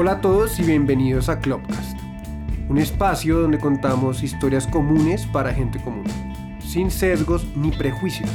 [0.00, 1.98] Hola a todos y bienvenidos a Clubcast,
[2.68, 6.04] un espacio donde contamos historias comunes para gente común,
[6.60, 8.30] sin sesgos ni prejuicios.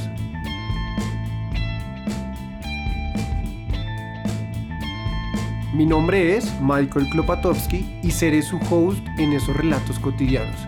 [5.73, 10.67] Mi nombre es Michael Klopatowski y seré su host en esos relatos cotidianos.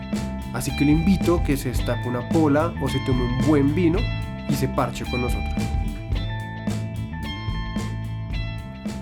[0.54, 3.74] Así que le invito a que se estape una pola o se tome un buen
[3.74, 3.98] vino
[4.48, 5.75] y se parche con nosotros.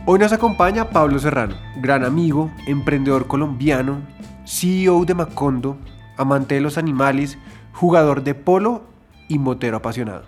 [0.06, 4.02] Hoy nos acompaña Pablo Serrano, gran amigo, emprendedor colombiano,
[4.44, 5.78] CEO de Macondo,
[6.18, 7.38] amante de los animales,
[7.72, 8.82] jugador de polo
[9.28, 10.24] y motero apasionado.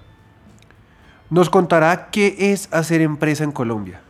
[1.29, 4.01] Nos contará qué es hacer empresa en Colombia.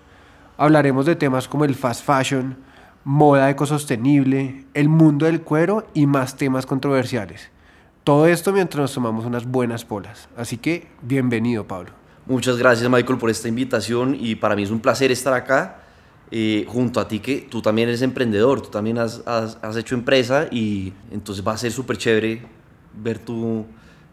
[0.56, 2.58] Hablaremos de temas como el fast fashion,
[3.02, 7.50] moda ecosostenible, el mundo del cuero y más temas controversiales.
[8.04, 10.28] Todo esto mientras nos tomamos unas buenas polas.
[10.36, 12.05] Así que bienvenido, Pablo.
[12.26, 15.78] Muchas gracias Michael por esta invitación y para mí es un placer estar acá
[16.32, 19.22] eh, junto a ti que tú también eres emprendedor, tú también has,
[19.76, 22.42] hecho empresa y entonces va a ser súper chévere
[23.00, 23.64] ver tu,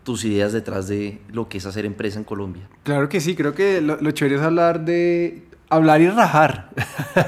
[0.03, 2.70] tus ideas detrás de lo que es hacer empresa en Colombia.
[2.83, 6.70] Claro que sí, creo que lo, lo chévere es hablar de hablar y rajar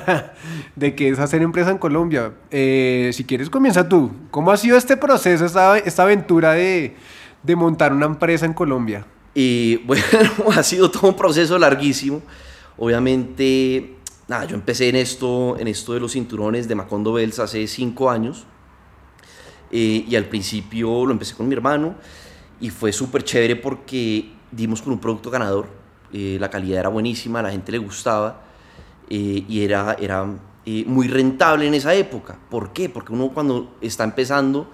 [0.75, 2.33] de qué es hacer empresa en Colombia.
[2.51, 4.11] Eh, si quieres comienza tú.
[4.29, 6.95] ¿Cómo ha sido este proceso, esta, aventura de
[7.55, 9.05] montar una empresa en Colombia?
[9.35, 10.03] Y bueno,
[10.55, 12.23] ha sido todo un proceso larguísimo.
[12.77, 17.67] Obviamente, nada, yo empecé en esto, en esto de los cinturones de Macondo Bells hace
[17.67, 18.45] cinco años.
[19.71, 21.95] Eh, y al principio lo empecé con mi hermano
[22.61, 25.67] y fue súper chévere porque dimos con un producto ganador.
[26.11, 28.41] Eh, la calidad era buenísima, a la gente le gustaba
[29.09, 30.25] eh, y era, era
[30.65, 32.37] eh, muy rentable en esa época.
[32.49, 32.89] ¿Por qué?
[32.89, 34.67] Porque uno cuando está empezando,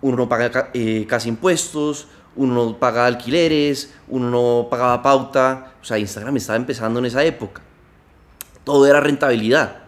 [0.00, 5.74] uno no paga eh, casi impuestos, uno no paga alquileres, uno no pagaba pauta.
[5.80, 7.62] O sea, Instagram estaba empezando en esa época.
[8.64, 9.84] Todo era rentabilidad.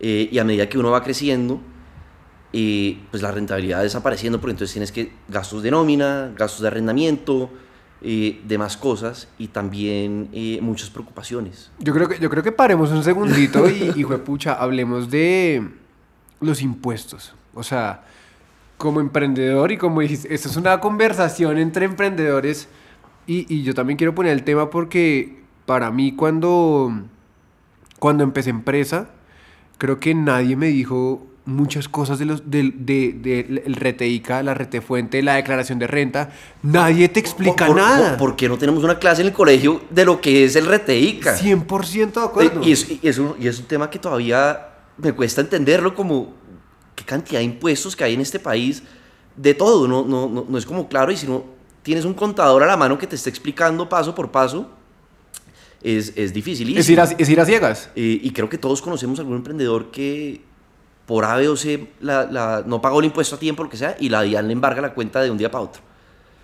[0.00, 1.60] Eh, y a medida que uno va creciendo,
[2.52, 6.68] eh, pues la rentabilidad va desapareciendo porque entonces tienes que gastos de nómina, gastos de
[6.68, 7.50] arrendamiento,
[8.00, 11.70] eh, demás cosas y también eh, muchas preocupaciones.
[11.78, 15.66] Yo creo que, yo creo que paremos un segundito y, y pucha, hablemos de
[16.40, 17.34] los impuestos.
[17.54, 18.04] O sea,
[18.84, 22.68] como emprendedor y como dijiste, esto es una conversación entre emprendedores
[23.26, 26.92] y, y yo también quiero poner el tema porque para mí cuando,
[27.98, 29.08] cuando empecé empresa,
[29.78, 34.52] creo que nadie me dijo muchas cosas de los del de, de el RTICA, la
[34.54, 36.30] retefuente, la declaración de renta.
[36.62, 38.10] Nadie te explica ¿Por, por- nada.
[38.10, 40.66] por- por qué no tenemos una clase en el colegio de lo que es el
[40.66, 41.36] RTICA?
[41.38, 42.62] 100% de acuerdo.
[42.62, 44.68] Y es, y es un, y es un tema que todavía
[44.98, 46.32] me cuesta entenderlo como
[46.94, 48.82] qué cantidad de impuestos que hay en este país
[49.36, 51.44] de todo, no, no, no, no es como claro y si no
[51.82, 54.70] tienes un contador a la mano que te esté explicando paso por paso,
[55.82, 56.76] es, es difícil.
[56.78, 57.90] es, ir a, es ir a ciegas.
[57.94, 60.40] Eh, y creo que todos conocemos algún emprendedor que
[61.06, 63.76] por A, B o C la- la- no pagó el impuesto a tiempo, lo que
[63.76, 65.82] sea, y la DIAN le embarga la cuenta de un día para otro.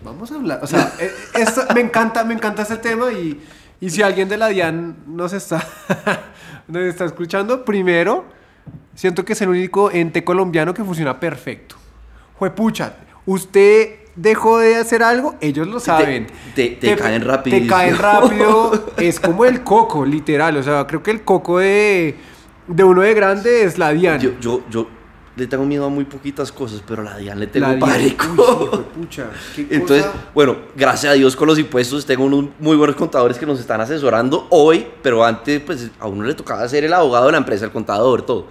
[0.03, 3.41] Vamos a hablar, o sea, eh, esto- me encanta, me encanta este tema y,
[3.79, 5.65] y si alguien de la DIAN nos está,
[6.67, 8.25] nos está escuchando, primero,
[8.95, 11.75] siento que es el único ente colombiano que funciona perfecto.
[12.37, 12.95] Juepucha,
[13.25, 16.27] usted dejó de hacer algo, ellos lo saben.
[16.55, 17.69] te- te caen Te rapidísimo.
[17.69, 22.15] caen rápido, es como el coco, literal, o sea, creo que el coco de,
[22.67, 24.19] de uno de grande es la DIAN.
[24.19, 24.87] Yo, yo, yo
[25.35, 28.85] le tengo miedo a muy poquitas cosas, pero a la DIAN le tengo pánico.
[29.69, 33.45] Entonces, cosa- bueno, gracias a Dios con los impuestos tengo unos muy buenos contadores que
[33.45, 37.31] nos están asesorando hoy, pero antes pues a uno le tocaba ser el abogado de
[37.33, 38.47] la empresa, el contador, todo.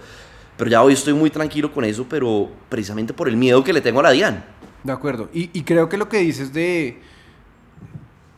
[0.57, 3.81] Pero ya hoy estoy muy tranquilo con eso, pero precisamente por el miedo que le
[3.81, 4.43] tengo a la DIAN.
[4.83, 5.29] De acuerdo.
[5.33, 6.99] Y, y creo que lo que dices de,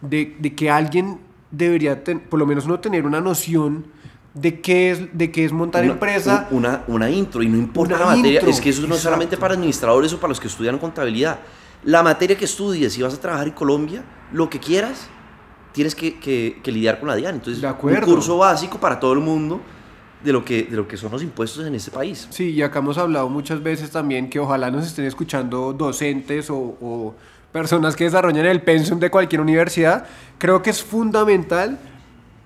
[0.01, 1.19] de, de que alguien
[1.51, 3.85] debería, ten- por lo menos uno tener una noción
[4.33, 6.47] de qué es, de qué es montar Una- empresa.
[6.51, 9.01] un- Una, una intro, y no importa la materia, intro, es que eso no es
[9.01, 11.39] solamente para administradores o para los que estudian contabilidad.
[11.83, 15.07] La materia que estudies, si vas a trabajar en Colombia, lo que quieras,
[15.71, 17.35] tienes que, que- que lidiar con la DIAN.
[17.35, 19.59] Entonces, De un curso básico para todo el mundo
[20.23, 22.27] de lo, que, de lo que son los impuestos en este país.
[22.31, 26.55] Sí, y acá hemos hablado muchas veces también que ojalá nos estén escuchando docentes o,
[26.57, 27.15] o
[27.51, 30.05] personas que desarrollan el pensum de cualquier universidad.
[30.37, 31.77] Creo que es fundamental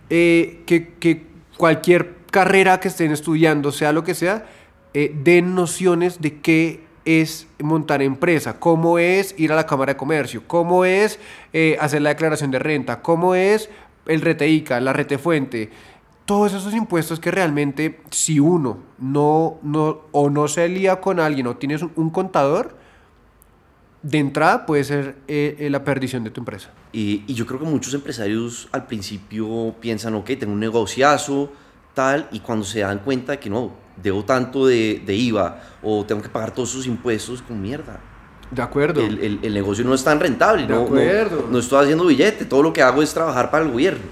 [0.09, 1.26] eh, que, que
[1.57, 4.45] cualquier carrera que estén estudiando, sea lo que sea,
[4.93, 9.97] eh, den nociones de qué es montar empresa, cómo es ir a la Cámara de
[9.97, 11.19] Comercio, cómo es
[11.53, 13.69] eh, hacer la declaración de renta, cómo es
[14.05, 15.69] el RTICA, la retefuente,
[16.25, 21.47] todos esos impuestos que realmente si uno no, no o no se lía con alguien
[21.47, 22.75] o tienes un contador,
[24.09, 26.69] de entrada puede ser eh, eh, la perdición de tu empresa.
[26.93, 31.51] Y, y yo creo que muchos empresarios al principio piensan, ok, tengo un negociazo,
[31.93, 36.05] tal, y cuando se dan cuenta de que no, debo tanto de, de IVA o
[36.05, 37.99] tengo que pagar todos esos impuestos, como mierda.
[38.51, 39.01] De acuerdo.
[39.01, 41.47] El, el- el negocio no es tan rentable, De no, no- acuerdo.
[41.51, 44.05] no estoy haciendo billete, todo lo que hago es trabajar para el gobierno.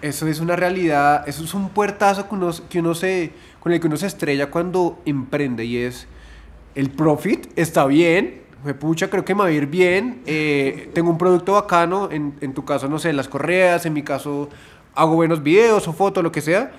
[0.00, 3.80] Eso es una realidad, eso es un puertazo que uno, que uno se, con el
[3.80, 6.06] que uno se estrella cuando emprende y es
[6.74, 11.18] el profit está bien, pucha, creo que me va a ir bien, eh, tengo un
[11.18, 14.48] producto bacano, en, en tu caso, no sé, las correas, en mi caso
[14.94, 16.72] hago buenos videos o fotos, lo que sea,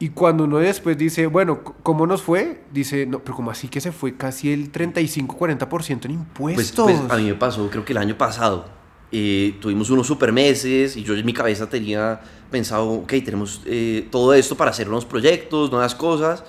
[0.00, 2.62] y cuando uno después dice, bueno, ¿cómo nos fue?
[2.72, 6.84] Dice, no, pero como así que se fue casi el 35-40% en Pues, impuestos?
[6.86, 8.64] pues a mí me pasó, creo que el año pasado.
[9.10, 12.20] eh, tuvimos unos super meses y yo en mi cabeza tenía
[12.50, 16.44] pensado, ok, tenemos eh, todo esto para hacer unos proyectos, nuevas cosas.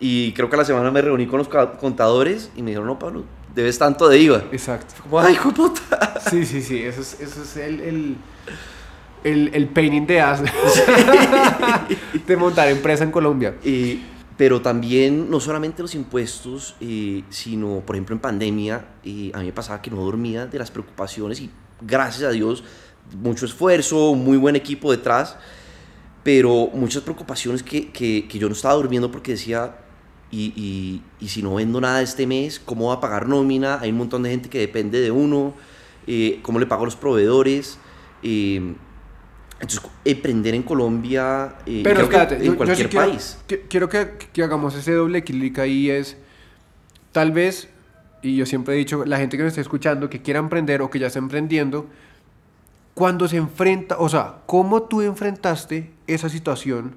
[0.00, 2.98] Y creo que a la semana me reuní con los contadores y me dijeron, no,
[2.98, 3.24] Pablo,
[3.60, 4.44] debes tanto de IVA.
[4.52, 4.94] Exacto.
[5.02, 6.20] Como, ay, hijo de puta.
[6.30, 8.16] Sí, sí, sí, eso es, eso es el, el,
[9.24, 10.42] el, el pain in the ass
[12.26, 13.56] de montar empresa en Colombia.
[13.64, 14.00] Eh,
[14.36, 19.46] pero también, no solamente los impuestos, eh, sino, por ejemplo, en pandemia, eh, a mí
[19.46, 21.50] me pasaba que no dormía de las preocupaciones y
[21.80, 22.62] gracias a Dios,
[23.20, 25.36] mucho esfuerzo, muy buen equipo detrás,
[26.22, 29.74] pero muchas preocupaciones que, que, que yo no estaba durmiendo porque decía,
[30.30, 33.80] y, y, y si no vendo nada este mes, ¿cómo va a pagar nómina?
[33.80, 35.54] Hay un montón de gente que depende de uno,
[36.06, 37.78] eh, ¿cómo le pago a los proveedores?
[38.22, 38.74] Eh,
[39.60, 43.38] entonces, emprender en Colombia, eh, Pero espérate, en yo- yo sí cualquier quiero, país.
[43.68, 46.16] quiero que, que hagamos ese doble clic ahí es,
[47.12, 47.68] tal vez,
[48.22, 50.90] y yo siempre he dicho, la gente que me está escuchando, que quiera emprender o
[50.90, 51.86] que ya está emprendiendo,
[52.94, 56.94] cuando se enfrenta, o sea, ¿cómo tú enfrentaste esa situación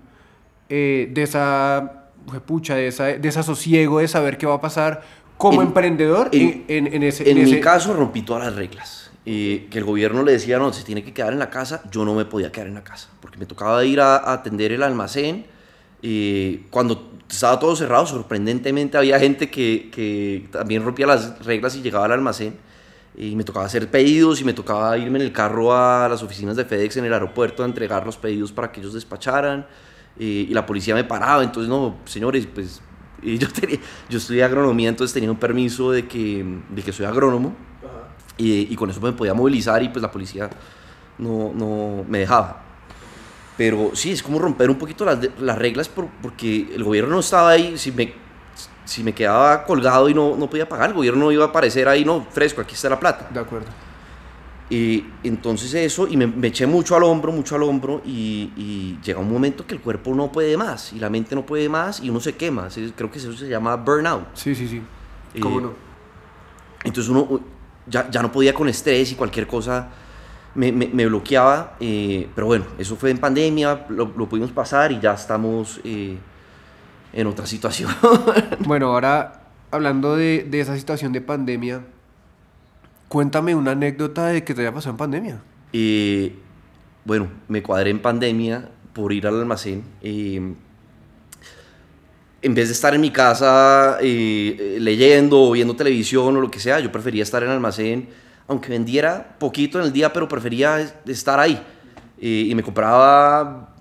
[0.69, 2.00] eh, de esa,
[2.45, 5.01] pucha, de esa desasosiego de saber qué va a pasar
[5.38, 7.23] como En- emprendedor en, en- en- ese...
[7.29, 9.12] En en mi ese- caso rompí todas las reglas.
[9.25, 12.03] Eh, que el gobierno le decía, no, se tiene que quedar en la casa, yo
[12.06, 14.81] no me podía quedar en la casa, porque me tocaba ir a, a atender el
[14.83, 15.45] almacén.
[16.03, 21.81] eh, cuando estaba todo cerrado, sorprendentemente había gente que, que también rompía las reglas y
[21.81, 22.56] llegaba al almacén.
[23.15, 26.56] Y me tocaba hacer pedidos y me tocaba irme en el carro a las oficinas
[26.56, 29.65] de FedEx en el aeropuerto a entregar los pedidos para que ellos despacharan.
[30.19, 32.81] Eh, y la policía me paraba, entonces no, señores, pues
[33.24, 33.78] yo, tenía,
[34.10, 37.56] yo estudié agronomía, entonces tenía un permiso de que, de que soy agrónomo
[38.38, 40.50] y, y con eso me podía movilizar y pues la policía
[41.18, 42.63] no, no me dejaba.
[43.58, 47.19] Pero sí, es como romper un poquito las, las reglas por- porque el gobierno no
[47.19, 47.78] estaba ahí.
[47.78, 48.13] Si me,
[48.86, 51.88] si me quedaba colgado y no, no podía pagar, el gobierno no iba a aparecer
[51.88, 53.28] ahí, no, fresco, aquí está la plata.
[53.31, 53.68] De acuerdo.
[54.71, 58.97] Y entonces eso, y me, me eché mucho al hombro, mucho al hombro, y, y
[59.03, 62.00] llega un momento que el cuerpo no puede más, y la mente no puede más,
[62.01, 62.69] y uno se quema.
[62.95, 64.27] Creo que eso se llama burnout.
[64.33, 64.81] Sí, sí, sí.
[65.41, 65.73] ¿Cómo Eh, no?
[66.85, 67.41] Entonces uno
[67.85, 69.89] ya, ya no podía con estrés y cualquier cosa
[70.56, 71.75] me, me- me bloqueaba.
[71.79, 76.17] eh, pero bueno, eso fue en pandemia, lo, lo pudimos pasar y ya estamos eh,
[77.13, 77.91] en otra situación.
[78.65, 81.81] Bueno, ahora hablando de, de esa situación de pandemia,
[83.16, 85.42] cuéntame una anécdota de que te haya pasado en pandemia.
[85.74, 86.34] Eh,
[87.04, 89.84] bueno, me cuadré en pandemia por ir al almacén.
[90.02, 90.54] eh,
[92.44, 96.50] en vez de estar en mi casa eh, eh, leyendo o viendo televisión o lo
[96.50, 98.08] que sea, yo prefería estar en el almacén,
[98.48, 101.62] aunque vendiera poquito en el día, pero prefería es- estar ahí.
[102.18, 103.75] Y me compraba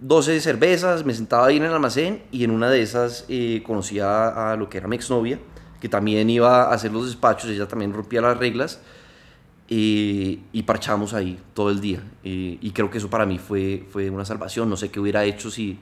[0.00, 4.52] 12 cervezas, me sentaba ahí en el almacén y en una de esas eh, conocía
[4.52, 5.38] a lo que era mi exnovia,
[5.80, 8.80] que también iba a hacer los despachos, ella también rompía las reglas
[9.68, 12.00] eh, y parchamos ahí todo el día.
[12.24, 14.70] Eh, y creo que eso para mí fue, fue una salvación.
[14.70, 15.78] No sé qué hubiera hecho si,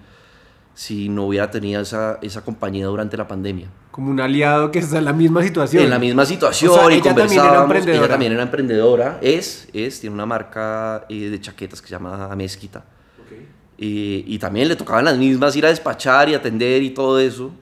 [0.75, 3.69] si no hubiera tenido esa, esa compañía durante la pandemia.
[3.91, 5.85] Como un aliado que está en la misma situación.
[5.85, 7.65] En la misma situación O sea, y ella también era conversábamos.
[7.65, 7.99] emprendedora.
[7.99, 9.19] Ella también era emprendedora.
[9.23, 12.81] Es, es, tiene una marca eh, de chaquetas que se llama Amezquita.
[12.81, 13.33] Ok.
[13.79, 17.53] Eh, y también le tocaban las mismas ir a despachar y atender y todo eso.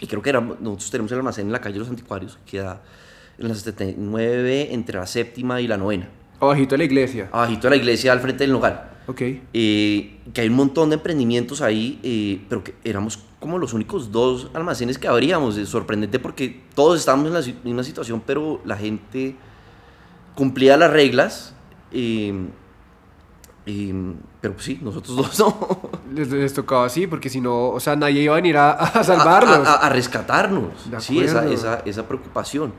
[0.00, 2.52] Y creo que era, nosotros tenemos el almacén en la calle de los Anticuarios, que
[2.52, 2.82] queda
[3.38, 6.08] en la 79, entre la séptima y la novena.
[6.40, 7.28] Abajito de la iglesia.
[7.32, 8.90] Abajito de la iglesia, al frente del Nogal.
[9.06, 9.22] Ok.
[9.52, 14.10] Eh, que hay un montón de emprendimientos ahí, eh, pero que éramos como los únicos
[14.10, 15.56] dos almacenes que abríamos.
[15.56, 19.36] Es sorprendente porque todos estábamos en la misma situación, pero la gente
[20.34, 21.54] cumplía las reglas.
[21.92, 22.32] eh,
[23.66, 25.90] eh, pero pues sí, nosotros dos no.
[26.14, 29.04] Les, les tocaba así, porque si no, o sea, nadie iba a venir a, a
[29.04, 29.66] salvarlos.
[29.66, 30.72] A, a- a rescatarnos.
[30.98, 32.72] Sí, esa, esa, esa preocupación.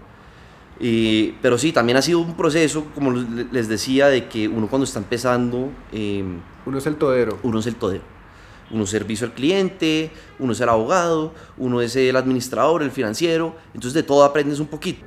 [0.79, 4.67] Eh, pero sí, también ha sido un proceso, como le- les decía, de que uno
[4.67, 5.69] cuando está empezando...
[5.91, 6.23] eh,
[6.65, 7.37] Uno es el todero.
[7.43, 8.03] uno es el todero.
[8.71, 13.53] Uno es servicio al cliente, uno es el abogado, uno es el administrador, el financiero.
[13.73, 15.05] Entonces de todo aprendes un poquito.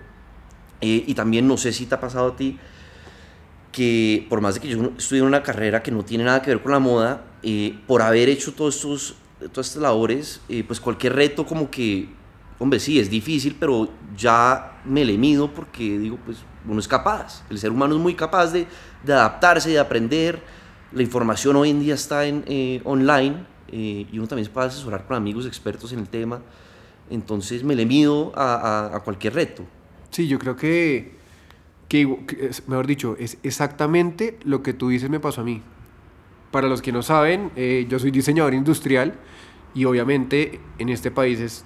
[0.80, 2.58] Eh, y también no sé si te ha pasado a ti
[3.74, 6.62] que por más de que yo estudié una carrera que no tiene nada que ver
[6.62, 9.16] con la moda, eh, por haber hecho todos estos,
[9.52, 12.08] todas estas labores, eh, pues cualquier reto como que,
[12.60, 16.38] hombre, sí, es difícil, pero ya me le mido porque digo, pues
[16.68, 18.68] uno es capaz, el ser humano es muy capaz de,
[19.02, 20.40] de adaptarse, de aprender,
[20.92, 25.04] la información hoy en día está en, eh, online y uno también se puede asesorar
[25.04, 26.40] con amigos expertos en el tema,
[27.10, 28.54] entonces me le mido a,
[28.92, 29.64] a, a cualquier reto.
[30.10, 31.23] Sí, yo creo que
[31.88, 32.06] que,
[32.66, 35.62] mejor dicho, es exactamente lo que tú dices me pasó a mí.
[36.50, 39.14] Para los que no saben, eh, yo soy diseñador industrial
[39.74, 41.64] y obviamente en este país es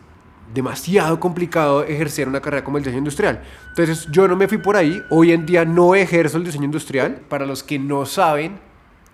[0.55, 3.43] demasiado complicado ejercer una carrera como el diseño industrial.
[3.69, 7.21] Entonces yo no me fui por ahí, hoy en día no ejerzo el diseño industrial.
[7.29, 8.59] Para los que no saben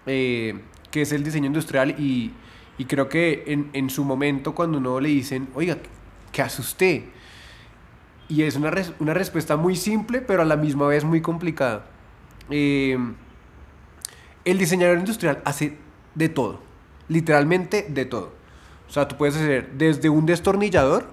[0.06, 2.32] eh, qué es el diseño industrial y,
[2.78, 5.76] y creo que en, en, su momento cuando uno le dicen, oiga,
[6.30, 7.02] ¿qué hace usted?
[8.28, 11.84] Y es una, res una respuesta muy simple, pero a la misma vez muy complicada.
[12.50, 12.98] Eh,
[14.44, 15.76] el diseñador industrial hace
[16.14, 16.60] de todo,
[17.08, 18.32] literalmente de todo.
[18.88, 21.06] O sea, tú puedes hacer desde un destornillador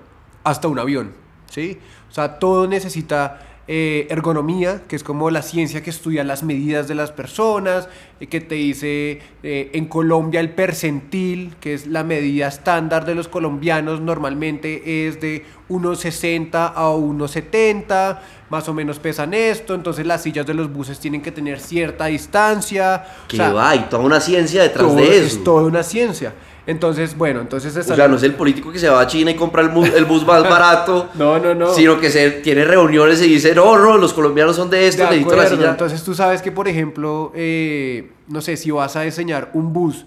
[0.43, 1.13] hasta un avión,
[1.49, 1.79] ¿sí?
[2.09, 6.89] O sea, todo necesita eh, ergonomía, que es como la ciencia que estudia las medidas
[6.89, 7.87] de las personas,
[8.19, 13.29] eh, que te dice en Colombia el percentil, que es la medida estándar de los
[13.29, 20.45] colombianos, normalmente es de 1,60 a 1,70, más o menos pesan esto, entonces las sillas
[20.45, 23.03] de los buses tienen que tener cierta distancia.
[23.27, 25.25] Que va, hay toda una ciencia detrás de eso.
[25.25, 26.33] Es toda una ciencia.
[26.67, 27.75] Entonces, bueno, entonces...
[27.75, 29.89] O sea, no es el político que se va a China y compra el bus,
[29.89, 31.09] el bus más barato.
[31.15, 31.73] no, no, no.
[31.73, 35.09] Sino que se tiene reuniones y dice, no, no, los colombianos son de esto, de
[35.09, 35.69] necesito la silla.
[35.71, 40.05] Entonces tú sabes que, por ejemplo, eh, no sé, si vas a diseñar un bus,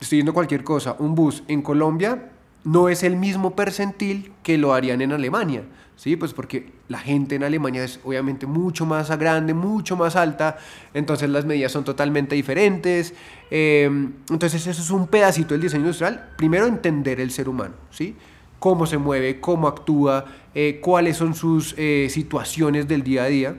[0.00, 2.30] estoy diciendo cualquier cosa, un bus en Colombia
[2.66, 5.62] no es el mismo percentil que lo harían en Alemania.
[5.94, 6.16] ¿sí?
[6.16, 10.58] Pues porque la gente en Alemania es obviamente mucho más grande, mucho más alta,
[10.92, 13.14] entonces las medidas son totalmente diferentes.
[13.52, 13.88] Eh,
[14.30, 16.30] entonces eso es un pedacito del diseño industrial.
[16.36, 18.16] Primero entender el ser humano, ¿sí?
[18.58, 23.56] Cómo se mueve, cómo actúa, eh, cuáles son sus eh, situaciones del día a día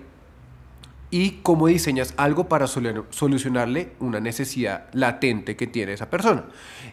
[1.10, 6.46] y cómo diseñas algo para solucionarle una necesidad latente que tiene esa persona.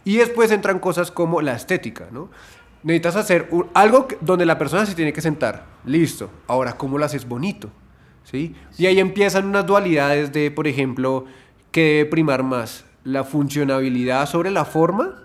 [0.04, 2.30] Y después entran cosas como la estética, ¿no?
[2.84, 5.64] necesitas hacer algo donde la persona se tiene que sentar.
[5.84, 6.30] Listo.
[6.46, 7.70] Ahora, ¿cómo lo haces bonito?
[8.22, 8.54] ¿Sí?
[8.78, 11.24] Y ahí empiezan unas dualidades de, por ejemplo,
[11.72, 12.84] ¿qué debe primar más?
[13.02, 15.22] ¿La funcionabilidad sobre la forma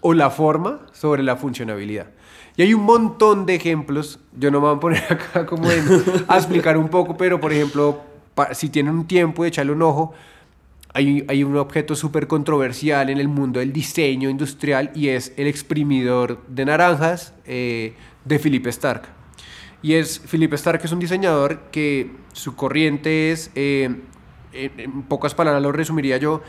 [0.00, 2.08] o la forma sobre la funcionabilidad?
[2.56, 4.18] Y hay un montón de ejemplos.
[4.36, 8.02] Yo no me voy a poner acá como a explicar un poco, pero por ejemplo,
[8.52, 10.14] si tienen un tiempo de echarle un ojo,
[10.92, 16.40] hay, un objeto súper controversial en el mundo del diseño industrial y es el exprimidor
[16.48, 19.02] de naranjas eh, de Philip Stark.
[19.82, 23.94] Y es, Philip Stark es un diseñador que su corriente es, eh,
[24.52, 26.42] en pocas palabras lo resumiría yo,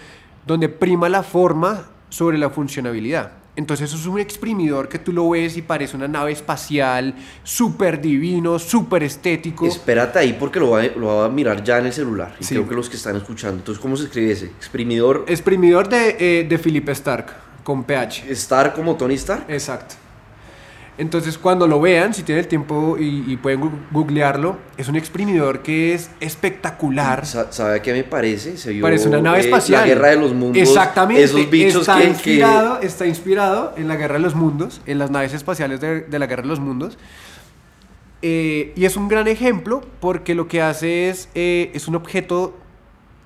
[0.46, 3.34] donde prima la forma sobre la funcionabilidad.
[3.58, 8.00] Entonces eso es un exprimidor que tú lo ves y parece una nave espacial, súper
[8.00, 9.66] divino, súper estético.
[9.66, 12.36] Espérate ahí porque lo va, lo va, a mirar ya en el celular.
[12.40, 13.58] Y creo que los que están escuchando.
[13.58, 14.46] Entonces, ¿cómo se escribe ese?
[14.46, 15.26] Exprimidor.
[15.28, 17.34] Exprimidor de, eh, de Philip Stark,
[17.64, 18.32] con PH.
[18.32, 19.46] Stark como Tony Stark.
[19.48, 19.96] Exacto.
[20.98, 25.94] Entonces, cuando lo vean, si tienen el tiempo y, pueden googlearlo, es un exprimidor que
[25.94, 27.26] es espectacular.
[27.26, 28.58] ¿Sabe a qué me parece?
[28.58, 29.82] Se parece una nave espacial.
[29.82, 30.58] La guerra de los mundos.
[30.58, 31.24] Exactamente.
[31.24, 35.34] Esos bichos está inspirado, Está inspirado en la guerra de los mundos, en las naves
[35.34, 36.98] espaciales de, la guerra de los mundos.
[38.24, 42.56] Eh, y es un gran ejemplo porque lo que hace es, eh, es un objeto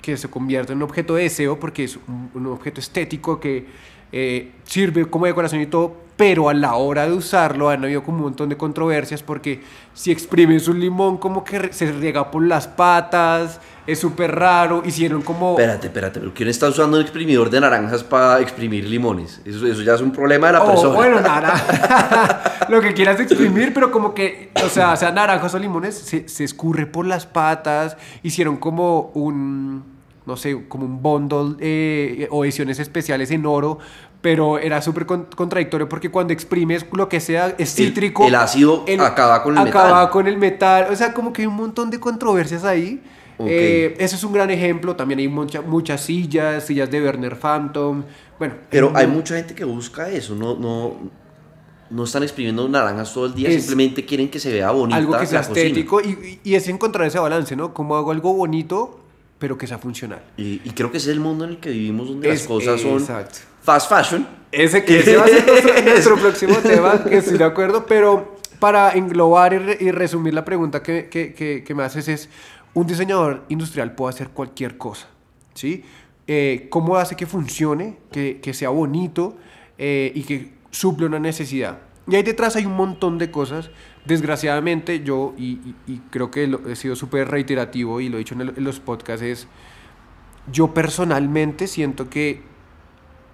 [0.02, 1.98] que se convierte en un objeto de deseo porque es
[2.34, 3.68] un, objeto estético que
[4.12, 8.18] eh, sirve como decoración y todo, pero a la hora de usarlo han habido como
[8.18, 9.64] un montón de controversias porque
[9.94, 15.24] si exprimes un limón como que se riega por las patas, es súper raro, hicieron
[15.24, 15.52] como...
[15.52, 19.42] Espérate, espérate, pero ¿quién está usando un exprimidor de naranjas para exprimir limones?
[19.46, 20.96] Eso, eso ya es un problema de la oh, persona.
[20.96, 25.98] Bueno, nada, lo que quieras exprimir, pero como que, o sea, sea naranjas o limones,
[25.98, 32.28] se, se escurre por las patas, hicieron como un no sé, como un bundle eh,
[32.30, 33.80] o ediciones especiales en oro
[34.22, 38.28] pero era súper contradictorio porque cuando exprimes lo que sea es cítrico.
[38.28, 39.82] El, ácido acaba con el metal.
[39.82, 40.88] Acaba con el metal.
[40.92, 43.02] O sea, como que hay un montón de controversias ahí.
[43.40, 44.96] Eh, ese es un gran ejemplo.
[44.96, 48.04] También hay muchas sillas, sillas de Werner Phantom.
[48.38, 48.54] Bueno.
[48.70, 50.36] Pero hay mucha gente que busca eso.
[50.36, 50.98] No, no,
[51.90, 53.50] no están exprimiendo naranjas todo el día.
[53.50, 54.96] simplemente quieren que se vea bonito.
[54.96, 56.00] Algo que sea estético.
[56.00, 57.74] Y, y, es encontrar ese balance, ¿no?
[57.74, 59.01] Como hago algo bonito,
[59.42, 60.22] pero que sea funcional.
[60.38, 63.02] Y, creo que ese es el mundo en el que vivimos donde las cosas son.
[63.02, 64.28] Exacto fast fashion.
[64.52, 68.92] Ese, que ese va a ser nuestro, próximo tema, que estoy de acuerdo, pero para
[68.92, 72.30] englobar y, resumir la pregunta que, que, que, me haces es,
[72.74, 75.08] un diseñador industrial puede hacer cualquier cosa,
[75.54, 75.84] ¿sí?
[76.28, 79.38] Eh, ¿Cómo hace que funcione, que, que sea bonito
[79.78, 81.80] eh, y que suple una necesidad?
[82.08, 83.70] Y ahí detrás hay un montón de cosas.
[84.06, 88.20] Desgraciadamente yo, y, y- y creo que lo- he sido súper reiterativo y lo he
[88.20, 89.48] dicho en, el- en los podcasts, es
[90.52, 92.42] yo personalmente siento que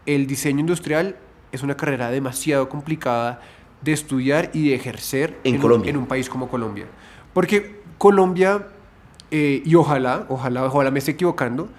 [0.06, 1.16] el diseño industrial
[1.52, 3.40] es una carrera demasiado complicada
[3.82, 5.90] de estudiar y de ejercer En un- Colombia.
[5.90, 6.86] en un país como Colombia.
[7.34, 8.68] Porque Colombia,
[9.32, 11.70] eh, y ojalá, ojalá, ojalá me esté equivocando,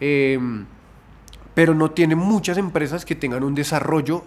[0.00, 0.38] eh,
[1.54, 4.24] pero no tiene muchas empresas que tengan un desarrollo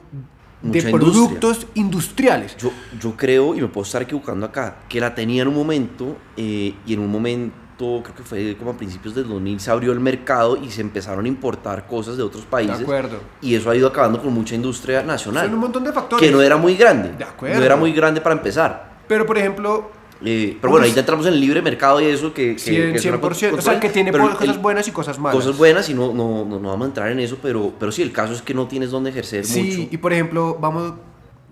[0.61, 2.55] de productos industriales.
[2.57, 6.17] Yo, yo creo, y me puedo estar equivocando acá, que la tenía en un momento
[6.35, 7.55] eh, y en un momento,
[8.03, 11.23] creo que fue como a principios del 2000, se abrió el mercado y se empezaron
[11.25, 12.81] a importar cosas de otros De países.
[12.81, 13.19] acuerdo.
[13.41, 15.45] Y eso ha ido acabando con mucha industria nacional.
[15.45, 16.25] Son un montón de factores.
[16.25, 17.13] que no era muy grande.
[17.17, 17.59] De acuerdo.
[17.59, 18.99] No era muy grande para empezar.
[19.07, 19.91] Pero, por ejemplo,
[20.25, 22.61] Eh, pero bueno, Pues- ahí ya entramos en el libre mercado y eso que, que,
[22.61, 23.21] 100%, que es una 100%,
[23.55, 25.35] cosa o sea, que tiene pero po- el- cosas buenas y cosas malas.
[25.41, 28.01] Cosas buenas y no, no, no, no vamos a entrar en eso, pero, pero sí,
[28.01, 29.89] el caso es que no tienes donde ejercer Sí, mucho.
[29.91, 30.93] y por ejemplo, vamos,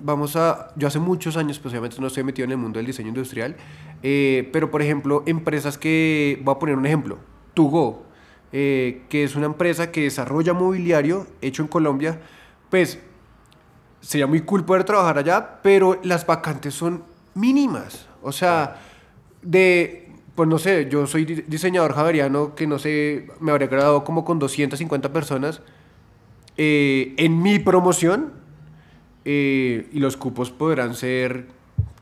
[0.03, 0.73] vamos a...
[0.75, 3.55] Yo hace muchos años, pues obviamente no estoy metido en el mundo del diseño industrial,
[4.03, 6.39] eh, pero por ejemplo, empresas que...
[6.43, 7.19] Voy a poner un ejemplo.
[7.53, 8.03] Tugo,
[8.51, 12.19] eh, que es una empresa que desarrolla mobiliario hecho en Colombia,
[12.69, 12.99] pues
[14.01, 18.06] sería muy cool poder trabajar allá, pero las vacantes son mínimas.
[18.27, 18.75] O sea,
[19.41, 24.03] de, pues no sé, yo soy di- diseñador javeriano que no sé, me habría graduado
[24.03, 25.61] como con 250 personas
[26.57, 28.33] eh, en mi promoción
[29.25, 31.47] eh, y los cupos podrán ser,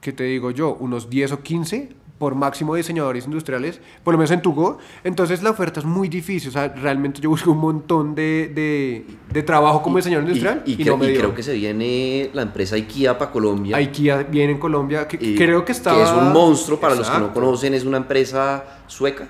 [0.01, 0.75] ¿qué te digo yo?
[0.75, 4.77] Unos 10 o 15 por máximo diseñadores industriales, por lo menos en Tugo.
[5.03, 6.49] Entonces la oferta es muy difícil.
[6.49, 10.73] O sea, realmente yo busco un montón de, de, de trabajo como diseñador industrial y,
[10.73, 11.19] y, y no me y dio.
[11.19, 13.75] creo que se viene la empresa IKEA para Colombia.
[13.77, 16.01] IKEA viene en Colombia, que eh, creo que está...
[16.01, 17.39] es un monstruo, para los que no Exacto.
[17.41, 19.27] conocen, es una empresa sueca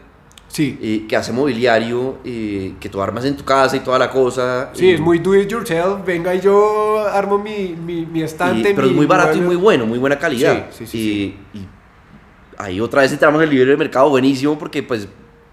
[0.47, 4.09] Sí, eh, que hace mobiliario, eh, que tú armas en tu casa y toda la
[4.09, 4.69] cosa.
[4.73, 6.05] sí, es muy do it yourself.
[6.05, 8.73] Venga y yo armo mi, mi, mi y- estante.
[8.73, 10.67] pero es mi muy barato y muy bueno, muy buena calidad.
[10.71, 11.59] Sí, sí, sí, Y
[12.57, 15.05] ahí otra vez entramos en el libre mercado, buenísimo, porque pues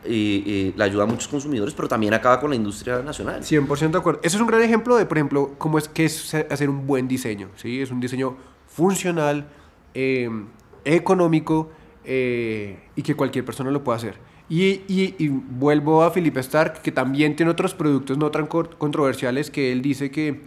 [0.05, 3.43] eh, eh, le ayuda a muchos consumidores, pero también acaba con la industria nacional.
[3.43, 4.21] 100% de acuerdo.
[4.23, 7.07] Eso es un gran ejemplo de, por ejemplo, cómo es que es hacer un buen
[7.09, 7.49] diseño.
[7.57, 7.81] ¿sí?
[7.81, 8.37] Es un diseño
[8.67, 9.47] funcional,
[9.95, 10.29] eh,
[10.85, 11.71] económico
[12.05, 14.17] eh, y que cualquier persona lo pueda hacer.
[14.49, 19.73] Y, y- vuelvo a Philip Stark, que también tiene otros productos no tan controversiales que
[19.73, 20.43] él dice que,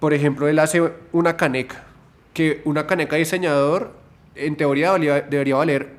[0.00, 1.84] por ejemplo, él hace una caneca,
[2.34, 3.92] que una caneca diseñador
[4.38, 5.96] en teoría valía- debería valer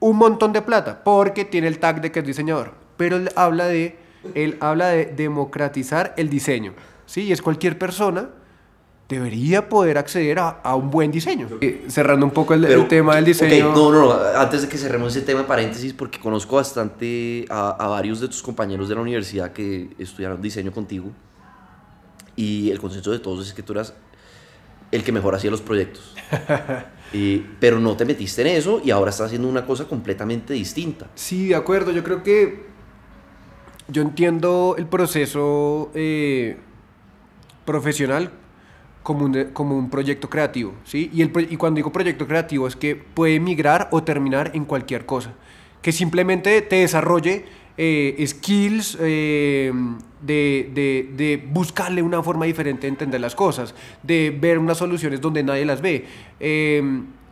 [0.00, 2.72] un montón de plata porque tiene el tag de que es diseñador.
[2.96, 3.96] Pero él habla de,
[4.34, 6.74] él habla de democratizar el diseño.
[7.06, 7.22] ¿sí?
[7.22, 8.28] Y es cualquier persona
[9.08, 11.48] debería poder acceder a, a un buen diseño.
[11.62, 13.72] Eh, cerrando un poco el, el Pero, tema del diseño.
[13.72, 17.88] no, no, no, antes de que cerremos ese tema, paréntesis, porque conozco bastante a, a
[17.88, 21.10] varios de tus compañeros de la universidad que estudiaron diseño contigo.
[22.36, 23.94] Y el consenso de todos es que tú eras
[24.92, 26.14] el que mejor hacía los proyectos.
[27.58, 31.06] Pero no te metiste en eso y ahora estás haciendo una cosa completamente distinta.
[31.14, 31.90] Sí, de acuerdo.
[31.92, 32.66] Yo creo que
[33.88, 36.58] yo entiendo el proceso eh,
[37.64, 38.30] profesional
[39.02, 41.10] como un, como un proyecto creativo, ¿sí?
[41.14, 45.06] Y, el, y cuando digo proyecto creativo es que puede migrar o terminar en cualquier
[45.06, 45.32] cosa.
[45.80, 47.46] Que simplemente te desarrolle
[47.78, 49.72] eh, skills eh,
[50.20, 55.20] de, de- de buscarle una forma diferente de entender las cosas, de ver unas soluciones
[55.20, 56.04] donde nadie las ve.
[56.40, 56.82] Eh,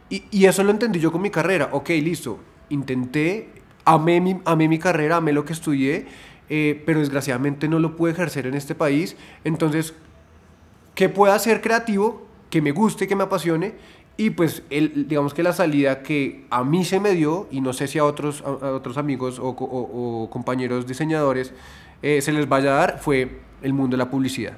[0.09, 1.69] y, y eso lo entendí yo con mi carrera.
[1.73, 2.39] Ok, listo.
[2.71, 3.49] Intenté,
[3.85, 6.07] amé mi, amé mi carrera, amé lo que estudié,
[6.49, 9.17] pero desgraciadamente no lo pude ejercer en este país.
[9.45, 9.95] Entonces,
[10.95, 13.75] que pueda ser creativo, que me guste, que me apasione.
[14.18, 17.72] Y pues, el, digamos que la salida que a mí se me dio, y no
[17.74, 21.52] sé si a otros, a, otros amigos o, o- compañeros diseñadores
[22.02, 24.55] eh, se les vaya a dar, fue el mundo de la publicidad.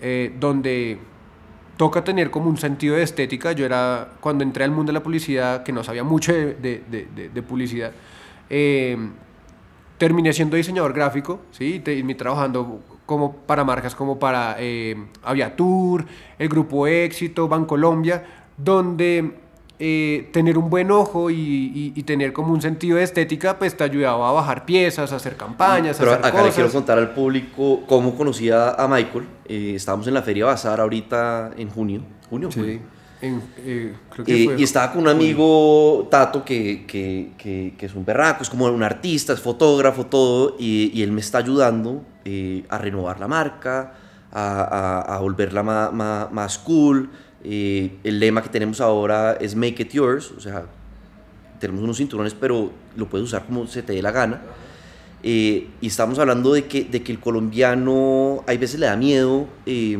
[0.00, 0.98] Eh, donde
[1.76, 3.50] toca tener como un sentido de estética.
[3.52, 7.30] Yo era, cuando entré al mundo de la publicidad, que no sabía mucho de- de-
[7.34, 7.90] de publicidad,
[8.48, 8.96] eh,
[9.98, 11.80] terminé siendo diseñador gráfico, ¿sí?
[11.80, 16.06] Terminé trabajando como para marcas como para eh, Aviatur,
[16.38, 18.24] el Grupo Éxito, Bancolombia,
[18.56, 19.38] donde
[19.80, 23.76] eh, tener un buen ojo y, y- y tener como un sentido de estética, pues
[23.76, 26.72] te ayudaba a bajar piezas, a hacer campañas, Pero a hacer acá le quiero cosas.
[26.72, 29.26] contar al público cómo conocí a, Michael.
[29.46, 32.02] Eh, estábamos en la Feria Bazar ahorita en junio.
[32.30, 32.50] ¿Junio?
[32.52, 32.80] Sí,
[33.20, 37.86] en- eh, creo que fue- y estaba con un amigo, Tato, que, que, que, que
[37.86, 41.38] es un berraco, es como un artista, es fotógrafo, todo, y, y él me está
[41.38, 42.04] ayudando
[42.68, 43.92] a renovar la marca,
[44.32, 47.10] a, a, a volverla ma- ma- más cool.
[47.44, 50.66] Eh, el lema que tenemos ahora es Make It Yours, o sea,
[51.60, 54.40] tenemos unos cinturones, pero lo puedes usar como se te dé la gana.
[55.26, 59.48] Eh, y estamos hablando de que, de que el colombiano hay veces le da miedo
[59.64, 59.96] eh,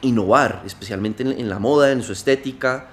[0.00, 2.88] innovar, especialmente en, la moda, en su estética.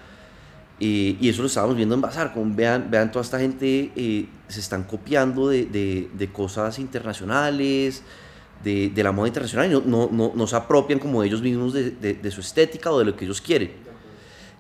[0.82, 2.34] Eh, y eso lo estábamos viendo en Bazar.
[2.34, 3.92] Como vean, vean, toda esta gente
[4.50, 8.04] se están copiando de, de, de cosas internacionales,
[8.64, 12.32] de, la moda internacional, y no, no, no, se apropian como ellos mismos de, de,
[12.32, 13.72] su estética o de lo que ellos quieren.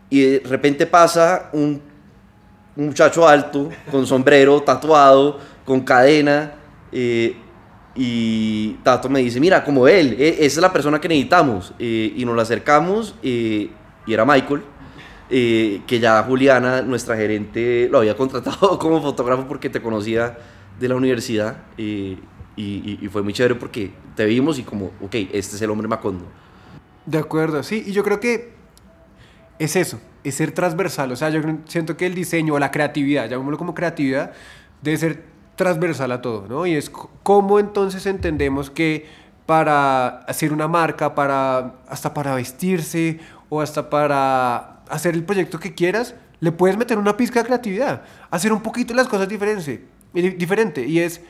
[0.09, 1.81] Y de repente pasa un,
[2.75, 6.53] muchacho alto, con sombrero, tatuado, con cadena.
[6.91, 7.35] Eh,
[7.95, 11.73] y Tato me dice, mira, como él, e, esa es la persona que necesitamos.
[11.79, 13.69] Eh, y nos la acercamos y
[14.07, 14.61] era Michael,
[15.29, 20.37] eh, que ya Juliana, nuestra gerente, lo había contratado como fotógrafo porque te conocía
[20.79, 21.57] de la universidad.
[22.55, 26.25] Y, fue muy chévere porque te vimos y como, ok, este es el hombre Macondo.
[27.05, 28.53] De acuerdo, sí, y yo creo que
[29.59, 31.11] es eso, es ser transversal.
[31.11, 34.33] O sea, yo siento que el diseño o la creatividad, llamémoslo como creatividad,
[34.81, 35.23] debe ser
[35.55, 36.65] transversal a todo, ¿no?
[36.65, 39.05] Y es cómo entonces entendemos que
[39.45, 45.73] para hacer una marca, para hasta para vestirse o hasta para hacer el proyecto que
[45.73, 50.85] quieras, le puedes meter una pizca de creatividad, hacer un poquito las cosas diferente, diferente
[50.85, 51.21] y es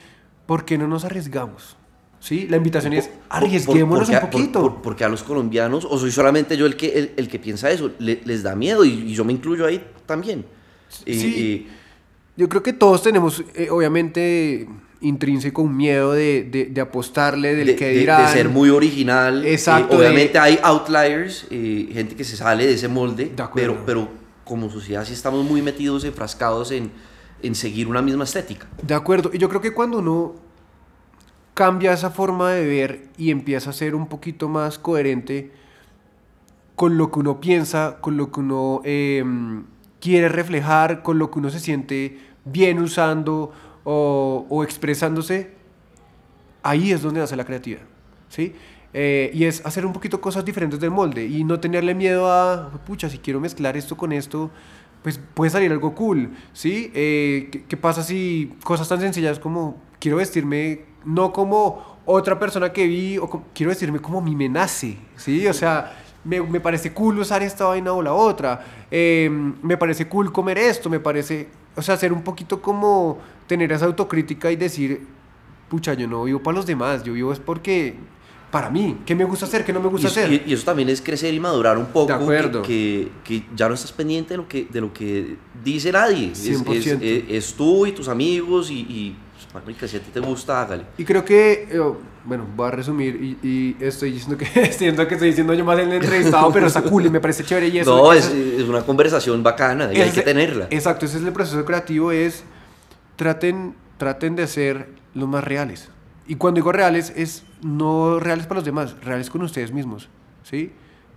[0.46, 1.78] ¿por qué no nos arriesgamos?
[2.20, 2.48] ¿Sí?
[2.50, 4.82] La invitación es arriesguémonos un poquito.
[4.82, 8.44] porque a los colombianos, o soy solamente yo el que, el, que piensa eso, les
[8.44, 10.46] da miedo y, yo me incluyo ahí también.
[10.88, 11.68] Sí.
[12.36, 14.68] Yo creo que todos tenemos, eh, obviamente,
[15.02, 18.26] intrínseco un miedo de, de, apostarle, del que dirán.
[18.26, 19.46] De, ser muy original.
[19.46, 19.98] Exacto.
[19.98, 24.08] obviamente hay outliers, eh, gente que se sale de ese molde, pero, pero
[24.44, 26.90] como sociedad sí estamos muy metidos, enfrascados en,
[27.44, 28.68] en seguir una misma estética.
[28.82, 29.30] De acuerdo.
[29.32, 30.34] Y yo creo que cuando uno
[31.54, 35.52] cambia esa forma de ver y empieza a ser un poquito más coherente
[36.76, 38.82] con lo que uno piensa, con lo que uno...
[38.84, 39.24] Eh,
[40.04, 43.54] quiere reflejar, con lo que uno se siente bien usando
[43.86, 45.52] o, expresándose,
[46.62, 47.84] ahí es donde nace la creatividad.
[48.28, 48.54] ¿sí?
[48.94, 52.70] Eh, y es hacer un poquito cosas diferentes del molde y no tenerle miedo a,
[52.86, 54.52] pucha, si quiero mezclar esto con esto,
[55.04, 56.90] pues puede salir algo cool, ¿sí?
[56.96, 62.88] Eh, ¿qué, pasa si cosas tan sencillas como quiero vestirme no como otra persona que
[62.88, 65.46] vi o quiero vestirme como a mí me nace, ¿sí?
[65.48, 70.08] O sea, me, me, parece cool usar esta vaina o la otra, em, me parece
[70.08, 74.56] cool comer esto, me parece, o sea, ser un poquito como tener esa autocrítica y
[74.56, 75.06] decir,
[75.70, 77.96] pucha, yo no vivo para los demás, yo vivo es porque
[78.54, 80.32] para mí, ¿qué me gusta hacer, qué no me gusta hacer?
[80.46, 82.62] Y, eso también es crecer y madurar un poco, de acuerdo.
[82.62, 87.02] Que, que, ya no estás pendiente de lo que, de lo que dice nadie, 100%.
[87.02, 89.18] Es, es, tú y tus amigos y, y
[89.52, 90.84] pues, si a ti te gusta, hágale.
[91.00, 91.68] Y creo que...
[91.72, 91.94] Eh,
[92.26, 95.88] bueno, voy a resumir y, estoy diciendo que siento que estoy diciendo yo más en
[95.88, 97.98] el entrevistado, pero está cool y me parece chévere y eso.
[97.98, 100.68] No, es, es, una conversación bacana y hay que tenerla.
[100.70, 102.44] Exacto, ese es el proceso creativo, es
[103.16, 105.90] traten, traten de ser los más reales.
[106.28, 110.10] Y cuando digo reales, es no reales para los demás, reales con ustedes mismos,
[110.44, 110.72] ¿sí?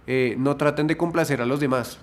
[0.06, 1.98] Eh, no traten de complacer a los demás.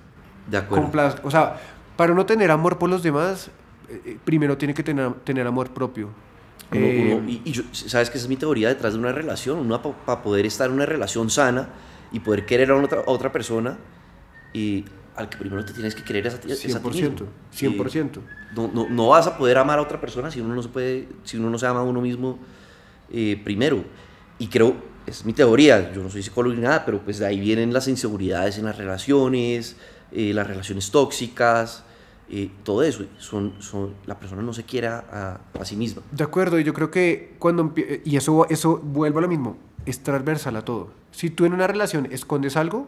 [0.49, 0.91] De acuerdo.
[1.23, 1.60] o sea,
[1.95, 3.49] para no tener amor por los demás,
[3.89, 6.10] eh, eh, primero tiene que tener, tener amor propio.
[6.73, 10.69] Y, sabes que esa es mi teoría detrás de una relación, uno para poder estar
[10.69, 11.69] en una relación sana
[12.12, 13.77] y poder querer a otra, otra persona,
[14.53, 14.84] y
[15.15, 17.25] al que primero te tienes que querer es a ti, 100%,
[17.56, 18.19] 100%.
[18.56, 21.08] No, no, no, vas a poder amar a otra persona si uno no se, puede,
[21.23, 22.39] si uno no se ama a uno mismo
[23.12, 23.84] eh, primero.
[24.39, 27.39] Y creo, es mi teoría, yo no soy psicólogo ni nada, pero pues de ahí
[27.39, 29.75] vienen las inseguridades en las relaciones,
[30.11, 31.83] eh, las relaciones tóxicas,
[32.63, 36.01] todo eso, son, son, la persona no se quiera a, sí misma.
[36.11, 40.01] De acuerdo, y yo creo que cuando, y eso, eso vuelve a lo mismo, es
[40.01, 40.91] transversal a todo.
[41.11, 42.87] Si tú en una relación escondes algo,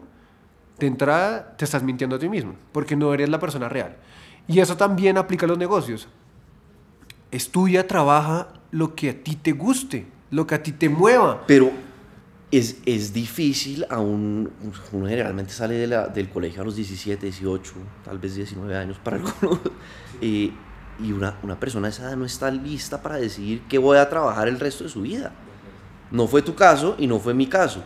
[0.80, 3.98] de entrada te estás mintiendo a ti mismo, porque no eres la persona real.
[4.48, 6.08] Y eso también aplica a los negocios.
[7.32, 11.46] Estudia, trabaja lo que a ti te guste, lo que a ti te mueva.
[11.48, 11.72] Pero
[12.52, 14.52] es, es difícil, aún
[14.92, 18.98] uno generalmente sale de la, del colegio a los 17, 18, tal vez 19 años
[19.04, 19.60] para algunos,
[20.22, 20.52] y
[21.12, 24.48] una, una persona de esa edad no está lista para decidir qué voy a trabajar
[24.48, 25.32] el resto de su vida.
[26.12, 27.84] No fue tu caso y no fue mi caso.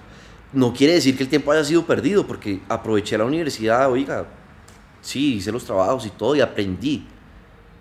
[0.51, 4.27] No quiere decir que el tiempo haya sido perdido, porque aproveché la universidad, oiga,
[5.01, 7.07] sí, hice los trabajos y todo y aprendí.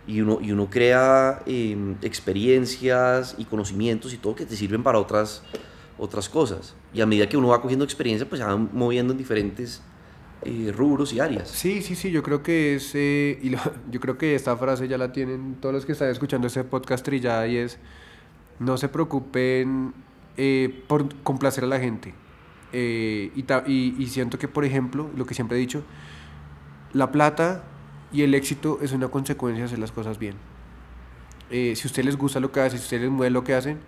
[0.08, 4.98] Y uno, y uno crea em, experiencias y conocimientos y todo que te sirven para
[4.98, 5.42] otras,
[5.98, 6.74] otras cosas.
[6.94, 9.82] Y a medida que uno va cogiendo experiencia, pues se va moviendo en diferentes
[10.42, 11.48] eh, rubros y áreas.
[11.48, 13.50] Sí, sí, sí, yo creo que es, eh, y
[13.90, 17.04] yo creo que esta frase ya la tienen todos los que están escuchando este podcast
[17.04, 17.78] trillada y es,
[18.60, 19.92] no se preocupen
[20.38, 22.14] eh, por complacer a la gente.
[22.72, 25.82] Y, y, y siento que, por ejemplo, lo que siempre he dicho,
[26.92, 27.64] la plata
[28.12, 30.34] y el éxito es una consecuencia de hacer las cosas bien.
[31.50, 33.42] Eh, si a ustedes les gusta lo que hacen, si a ustedes les mueve lo
[33.44, 33.78] que hacen,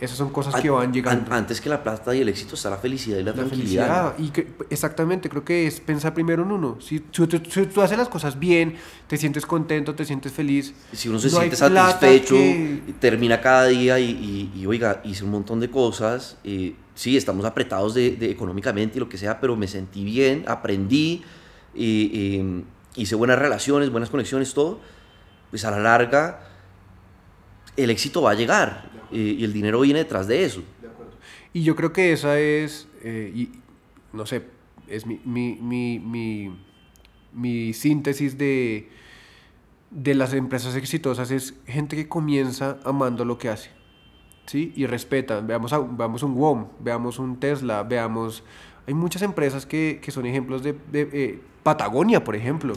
[0.00, 1.32] esas son cosas que An- van llegando.
[1.32, 4.12] an- antes que la plata y el éxito está la felicidad y la, La tranquilidad.
[4.12, 4.14] felicidad.
[4.18, 6.76] Y que, exactamente, creo que es pensar primero en uno.
[6.80, 8.74] Si, si tú, si tú haces las cosas bien,
[9.06, 10.74] te sientes contento, te sientes feliz.
[10.92, 15.24] Si uno se no siente satisfecho, que- termina cada día y, y- y, oiga, hice
[15.24, 16.36] un montón de cosas.
[16.44, 20.44] eh, sí, estamos apretados de, de económicamente y lo que sea, pero me sentí bien,
[20.46, 21.22] aprendí,
[22.96, 24.80] hice buenas relaciones, buenas conexiones, todo.
[25.50, 26.40] Pues a la larga,
[27.76, 30.62] el éxito va a llegar y el dinero viene detrás de eso.
[31.52, 33.50] Y yo creo que esa es, eh, y,
[34.12, 34.44] no sé,
[34.88, 36.56] es mi, mi, mi, mi,
[37.32, 38.90] mi síntesis de,
[39.90, 43.70] de las empresas exitosas, es gente que comienza amando lo que hace,
[44.46, 44.72] ¿sí?
[44.76, 45.40] Y respeta.
[45.40, 48.42] Veamos, a- veamos un WOM, veamos un Tesla, veamos...
[48.86, 50.74] Hay muchas empresas que, que son ejemplos de...
[50.92, 52.74] de, eh, Patagonia, por ejemplo.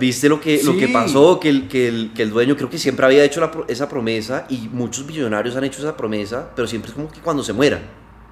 [0.00, 0.92] ¿Viste lo que, lo que Sí.
[0.92, 1.38] pasó?
[1.38, 4.46] Que el, que, el, que el dueño creo que siempre había hecho la esa promesa
[4.48, 7.82] y muchos millonarios han hecho esa promesa, pero siempre es como que cuando se mueran.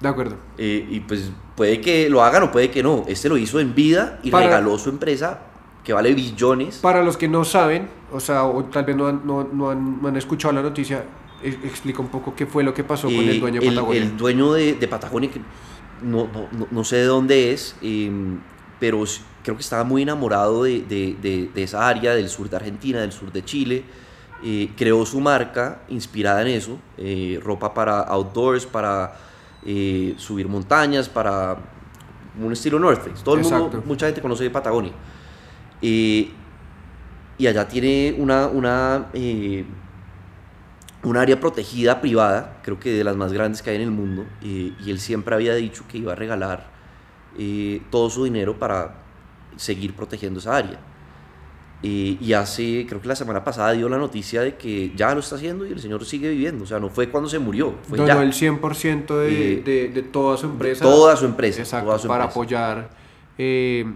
[0.01, 0.35] De acuerdo.
[0.57, 3.05] Eh, y pues puede que lo hagan o puede que no.
[3.07, 5.39] Este lo hizo en vida y Para- regaló su empresa
[5.85, 6.79] que vale billones.
[6.79, 10.01] Para los que no saben, o sea, o tal vez no han, no, no han,
[10.01, 11.05] no han escuchado la noticia,
[11.41, 13.73] e- explica un poco qué fue lo que pasó con Eh, el dueño de el,
[13.75, 14.01] Patagonia.
[14.01, 15.39] el dueño de, de Patagonia, que
[16.03, 18.11] no, no, no- no sé de dónde es, eh,
[18.81, 19.03] pero
[19.43, 22.99] creo que estaba muy enamorado de, de- de- de esa área del sur de Argentina,
[22.99, 23.83] del sur de Chile.
[24.43, 29.13] Eh, creó su marca inspirada en eso, eh, ropa para outdoors, para
[29.63, 31.57] eh, subir montañas, para
[32.41, 33.23] un estilo North Face.
[33.23, 33.83] Todo el mundo, Exacto.
[33.85, 34.93] mucha gente conoce de Patagonia.
[35.79, 36.31] Y
[37.47, 39.63] allá tiene una, una, eh,
[41.03, 44.25] un área protegida privada, creo que de las más grandes que hay en el mundo,
[44.41, 46.70] y él siempre había dicho que iba a regalar
[47.37, 48.95] eh, todo su dinero para
[49.55, 50.79] seguir protegiendo esa área.
[51.83, 55.19] Eh, y hace, creo que la semana pasada dio la noticia de que ya lo
[55.19, 57.97] está haciendo y el señor sigue viviendo, o sea, no fue cuando se murió, fue
[57.97, 58.21] Donó ya.
[58.21, 60.83] el 100% de, Eh, de, de toda su empresa.
[60.85, 62.39] toda su empresa, Exacto, toda su para empresa.
[62.39, 62.89] apoyar
[63.39, 63.91] eh,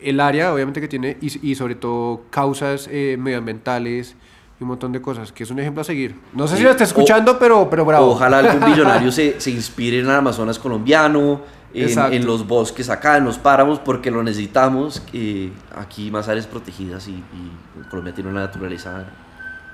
[0.00, 4.14] el área, obviamente, que tiene, y, y sobre todo causas eh, medioambientales
[4.60, 6.14] y un montón de cosas, que es un ejemplo a seguir.
[6.34, 8.10] No sé si lo está escuchando, pero, pero bravo.
[8.10, 11.40] Ojalá algún millonario se, se inspire en el Amazonas colombiano,
[11.74, 15.02] en, en los bosques acá, en los páramos, porque lo necesitamos.
[15.12, 19.04] eh, aquí más áreas protegidas y, y Colombia tiene una naturaleza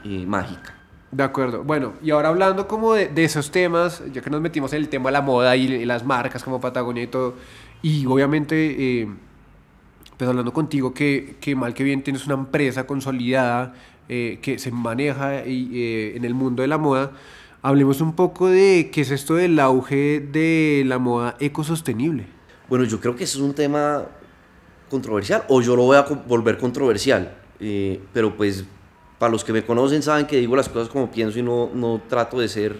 [0.05, 0.75] eh, mágica.
[1.11, 1.65] De acuerdo.
[1.65, 4.89] Bueno, y ahora hablando como de, de esos temas, ya que nos metimos en el
[4.91, 7.35] tema de la moda y, y las marcas como Patagonia y todo,
[7.81, 9.09] y obviamente, eh,
[10.17, 13.73] pues hablando contigo que, que mal que bien tienes una empresa consolidada
[14.11, 17.13] eh, que se maneja eh, en el mundo de la moda,
[17.63, 22.27] hablemos un poco de qué es esto del auge de la moda ecosostenible.
[22.69, 24.05] Bueno, yo creo que eso es un tema
[24.91, 28.65] controversial, o yo lo voy a volver controversial, eh, pero pues
[29.19, 32.01] para los que me conocen saben que digo las cosas como pienso y no, no
[32.09, 32.77] trato de ser,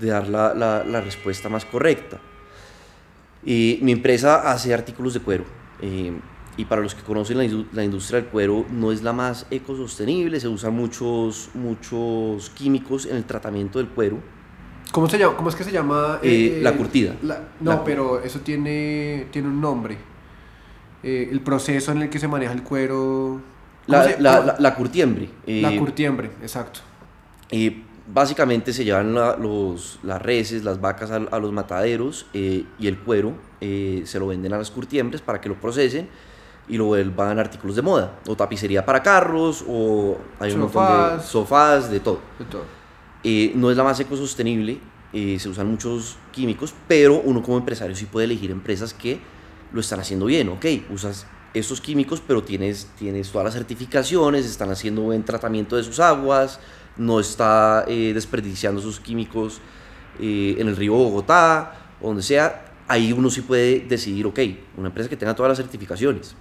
[0.00, 2.18] de dar la, la- respuesta más correcta.
[3.44, 5.44] Y mi empresa hace artículos de cuero.
[5.82, 6.12] eh,
[6.56, 10.38] y para los que conocen la, la industria del cuero, no es la más ecosostenible.
[10.40, 14.18] Se usan muchos, muchos químicos en el tratamiento del cuero.
[14.92, 16.20] ¿Cómo, se llama, cómo es que se llama?
[16.22, 17.14] Eh, la curtida.
[17.22, 19.96] la- no, La- pero eso tiene, tiene un nombre.
[21.02, 23.40] Eh, el proceso en el que se maneja el cuero.
[23.86, 25.28] ¿cómo La, se- la, cómo- la- la curtiembre.
[25.46, 26.80] La eh, curtiembre, exacto.
[27.50, 32.64] eh, básicamente se llevan la- los, las reses, las vacas al- a, los mataderos eh,
[32.78, 36.08] y el cuero eh, se lo venden a las curtiembres para que lo procesen
[36.68, 38.18] y lo vuelvan artículos de moda.
[38.26, 41.26] O tapicería para carros, o hay un montón de Sofás.
[41.26, 42.20] sofás, de todo.
[42.38, 42.64] De todo.
[43.22, 44.78] Eh, no es la más ecosostenible,
[45.12, 49.20] eh, se usan muchos químicos, pero uno como empresario sí puede elegir empresas que
[49.72, 54.70] lo están haciendo bien, ok, usas estos químicos, pero tienes, tienes todas las certificaciones, están
[54.70, 56.58] haciendo buen tratamiento de sus aguas,
[56.96, 59.60] no está eh, desperdiciando sus químicos
[60.18, 64.40] eh, en el río Bogotá, o donde sea, ahí uno sí puede decidir, ok,
[64.76, 66.36] una empresa que tenga todas las certificaciones.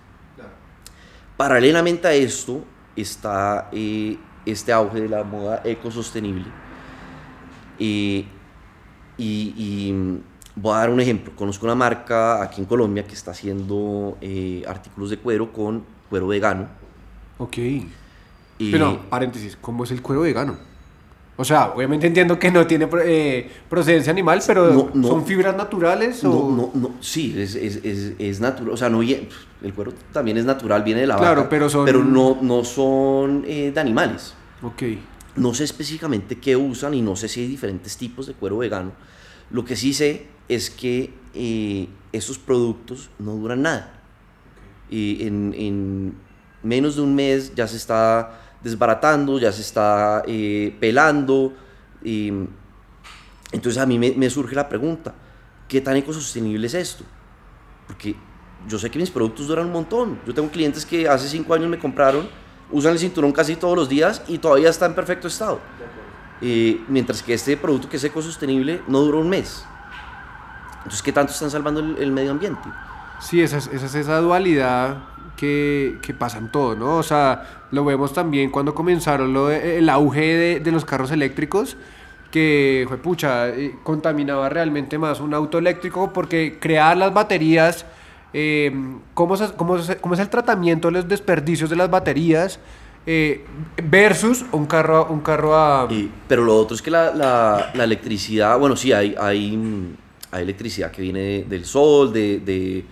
[1.38, 2.64] Paralelamente a esto
[2.96, 6.46] está eh, este auge de la moda ecosostenible.
[7.80, 8.26] Eh,
[9.18, 10.18] y, y, mm,
[10.56, 11.36] voy a dar un ejemplo.
[11.36, 16.28] Conozco una marca aquí en Colombia que está haciendo eh, artículos de cuero con cuero
[16.28, 16.68] vegano.
[17.38, 17.58] Ok.
[18.58, 20.58] Pero, paréntesis, ¿cómo es el cuero vegano?
[21.36, 25.08] O sea, obviamente entiendo que no tiene eh, procedencia animal, pero No, no.
[25.08, 26.30] ¿son fibras naturales o...?
[26.30, 28.72] no, no, no, sí, es, es, es, es natural.
[28.74, 29.28] O sea, no, vie-
[29.64, 31.50] el cuero también es natural, viene de la Claro, vaca.
[31.50, 34.36] pero son- Pero no, no son eh, de animales.
[34.62, 34.84] Ok.
[35.36, 38.92] No sé específicamente qué usan y no sé si hay diferentes tipos de cuero vegano.
[39.50, 43.92] Lo que sí sé es que eh, estos productos no duran nada.
[44.92, 46.14] Y en, en
[46.62, 51.54] menos de un mes ya se está desbaratando, ya se está eh, pelando.
[52.04, 52.32] Y,
[53.52, 55.14] entonces a mí me, me surge la pregunta,
[55.68, 57.04] ¿qué tan ecosostenible es esto?
[57.88, 58.16] Porque
[58.68, 60.20] yo sé que mis productos duran un montón.
[60.26, 62.28] Yo tengo clientes que hace cinco años me compraron,
[62.72, 65.60] usan el cinturón casi todos los días y todavía está en perfecto estado.
[66.42, 69.66] Eh, mientras que este producto que es ecosostenible no dura un mes.
[70.78, 72.68] Entonces, ¿qué tanto están salvando el, el medio ambiente?
[73.20, 74.98] Sí, esa es, esa, es esa dualidad
[75.38, 76.98] que, que, pasa en todo, ¿no?
[76.98, 81.12] O sea, lo vemos también cuando comenzaron lo de, el auge de, de, los carros
[81.12, 81.78] eléctricos,
[82.32, 87.86] que pucha, eh, contaminaba realmente más un auto eléctrico porque crear las baterías,
[88.34, 88.72] eh,
[89.14, 92.60] ¿cómo, se, cómo, se, ¿cómo, es el tratamiento de los desperdicios de las baterías?
[93.06, 93.46] Eh,
[93.84, 95.88] versus un carro, un carro a...
[95.92, 99.96] Y, pero lo otro es que la, la, la electricidad, bueno, sí, hay, hay,
[100.32, 102.86] hay electricidad que viene de, del sol, de, de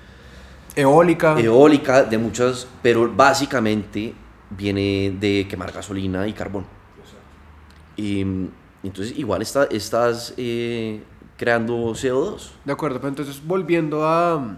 [0.75, 1.39] Eólica.
[1.39, 4.13] Eólica, de muchas, pero básicamente
[4.49, 6.65] viene de quemar gasolina y carbón.
[7.97, 8.21] Y
[8.83, 11.03] entonces igual está, estás eh,
[11.37, 12.51] creando CO2.
[12.65, 14.57] De acuerdo, pero entonces volviendo a,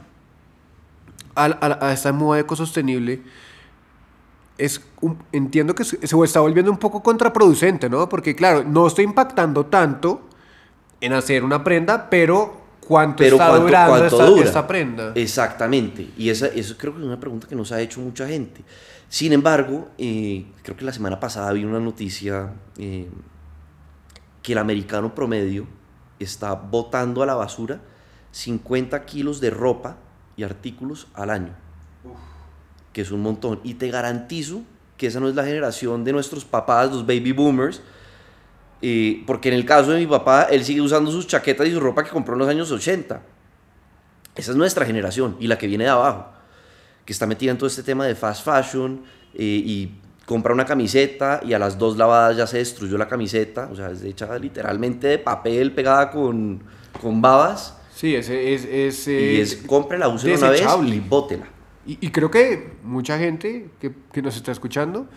[1.36, 3.22] a, a, a esta moda ecosostenible,
[4.58, 8.08] es un, entiendo que se, se está volviendo un poco contraproducente, ¿no?
[8.08, 10.22] Porque claro, no estoy impactando tanto
[11.02, 14.46] en hacer una prenda, pero cuánto pero está cuánto, durando cuánto esta, dura.
[14.46, 15.12] esta, prenda.
[15.16, 16.10] Exactamente.
[16.18, 18.64] Y esa, eso creo que es una pregunta que nos ha hecho mucha gente.
[19.10, 23.10] Sin embargo, eh, creo que la semana pasada vi una noticia eh,
[24.42, 25.68] que el americano promedio
[26.20, 27.80] está botando a la basura
[28.32, 29.98] 50 kilos de ropa
[30.36, 31.56] y artículos al año.
[32.04, 32.18] Uf.
[32.92, 33.60] Que es un montón.
[33.64, 34.64] Y te garantizo
[34.98, 37.82] que esa no es la generación de nuestros papás, los baby boomers,
[38.86, 41.80] eh, porque en el caso de mi papá, él sigue usando sus chaquetas y su
[41.80, 43.22] ropa que compró en los años 80.
[44.36, 46.26] Esa es nuestra generación y la que viene de abajo,
[47.06, 49.04] que está metida en todo este tema de fast fashion
[49.36, 53.70] eh, y compra una camiseta y a las dos lavadas ya se destruyó la camiseta,
[53.72, 56.62] o sea, es hecha literalmente de papel pegada con,
[57.02, 57.78] con babas.
[57.96, 58.66] Sí, ese es...
[58.66, 61.48] es y es, cómprela, úsela una vez y bótela.
[61.86, 65.08] Y, y, creo que mucha gente que, que nos está escuchando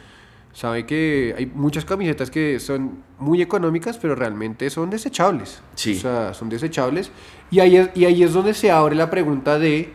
[0.57, 5.61] sabe que hay muchas camisetas que son muy económicas, pero realmente son desechables.
[5.75, 5.99] Sí.
[5.99, 7.11] O sea, son desechables.
[7.51, 9.93] Y ahí es, y ahí es donde se abre la pregunta de...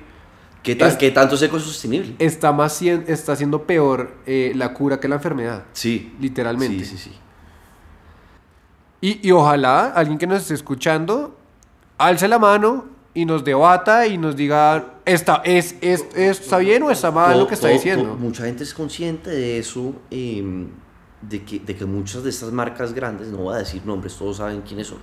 [0.62, 2.14] ¿Qué, ta es, ¿qué tanto es ecosostenible?
[2.20, 5.64] Está, más, está siendo peor eh, la cura que la enfermedad.
[5.74, 6.16] Sí.
[6.20, 6.86] Literalmente.
[6.86, 7.18] Sí, sí, sí.
[9.02, 11.36] Y, y ojalá alguien que nos esté escuchando
[11.98, 16.84] alce la mano y nos debata y nos diga, ¿está, es, es, es, ¿está bien
[16.84, 18.04] o está mal todo, lo que está todo, diciendo?
[18.06, 20.44] Todo, mucha gente es consciente de eso, eh,
[21.22, 24.38] de, que, de que muchas de estas marcas grandes, no voy a decir nombres, todos
[24.38, 25.00] saben quiénes son.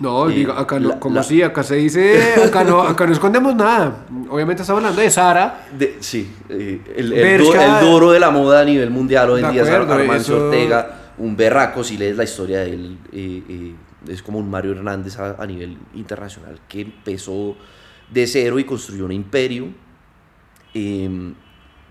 [0.00, 3.06] No, eh, diga, acá no, la, como la, así, acá se dice, acá no, acá
[3.06, 4.06] no escondemos nada.
[4.30, 5.66] Obviamente estamos hablando de Sara.
[5.78, 9.42] De, sí, eh, el, el, du, el, duro de la moda a nivel mundial hoy
[9.44, 10.46] en día es Armando eso...
[10.46, 13.74] Ortega, un berraco, si lees la historia de él, eh,
[14.08, 17.56] es como un Mario Hernández a, a, nivel internacional que empezó
[18.10, 19.68] de cero y construyó un imperio.
[20.74, 21.32] Eh,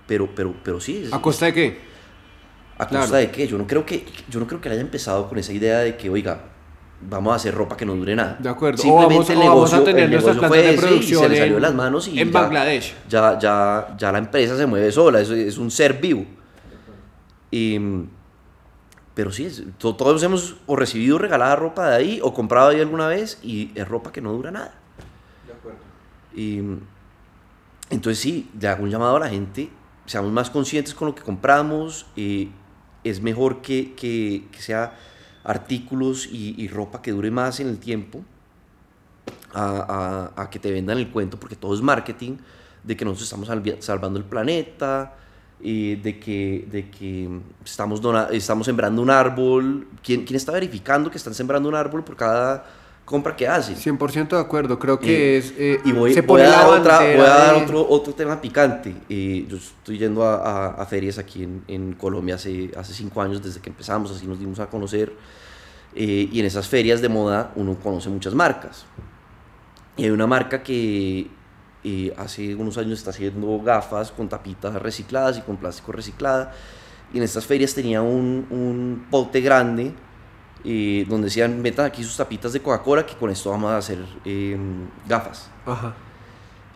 [0.08, 1.04] pero, pero, pero sí.
[1.06, 1.80] Es, ¿A costa de qué?
[2.78, 3.16] ¿A costa claro.
[3.18, 3.48] de qué?
[3.48, 5.98] Yo no, creo que, yo no creo que él haya empezado con esa idea de
[5.98, 6.46] que, oiga,
[7.02, 8.38] vamos a hacer ropa que no dure nada.
[8.40, 8.78] De acuerdo.
[8.78, 11.38] Simplemente o vamos, el o negocio, vamos a tener nuestras plantas de producción se le
[11.38, 12.96] salió de las manos y en ya, Bangladesh.
[13.08, 16.26] Ya, ya, ya la empresa se mueve sola, es, es un ser vivo.
[17.52, 17.80] Y,
[19.14, 23.08] pero sí, es, todos hemos o recibido regalada ropa de ahí o comprado ahí alguna
[23.08, 24.79] vez y es ropa que no dura nada.
[26.36, 26.60] Y
[27.90, 29.70] entonces sí, le hago un llamado a la gente,
[30.06, 32.50] seamos más conscientes con lo que compramos, y
[33.04, 34.98] es mejor que, que, que sea
[35.44, 38.24] artículos y, y, ropa que dure más en el tiempo
[39.54, 42.38] a, a, a, que te vendan el cuento, porque todo es marketing,
[42.84, 45.16] de que nosotros estamos salvando el planeta,
[45.62, 47.30] y de, que, de que
[47.66, 49.88] estamos, estamos sembrando un árbol.
[50.02, 52.66] ¿Quién, ¿Quién está verificando que están sembrando un árbol por cada
[53.10, 53.76] compra que hacen?
[53.76, 55.54] 100% de acuerdo, creo que y, es...
[55.58, 58.94] Eh, y voy, voy, a dar, otra, voy a dar otro, otro tema picante.
[59.10, 63.20] Eh, yo estoy yendo a, a, a ferias aquí en, en, Colombia hace, hace cinco
[63.20, 65.12] años, desde que empezamos, así nos dimos a conocer.
[65.96, 68.86] Eh, y en esas ferias de moda uno conoce muchas marcas.
[69.98, 71.32] Y hay una marca que
[71.84, 76.54] eh, hace unos años está haciendo gafas con tapitas recicladas y con plástico reciclada.
[77.12, 79.96] Y en estas ferias tenía un, un pote grande
[80.66, 84.00] eh, donde decían, metan aquí sus tapitas de Coca-Cola que con esto vamos a hacer
[84.26, 84.58] eh,
[85.08, 85.50] gafas.
[85.66, 85.94] Ajá.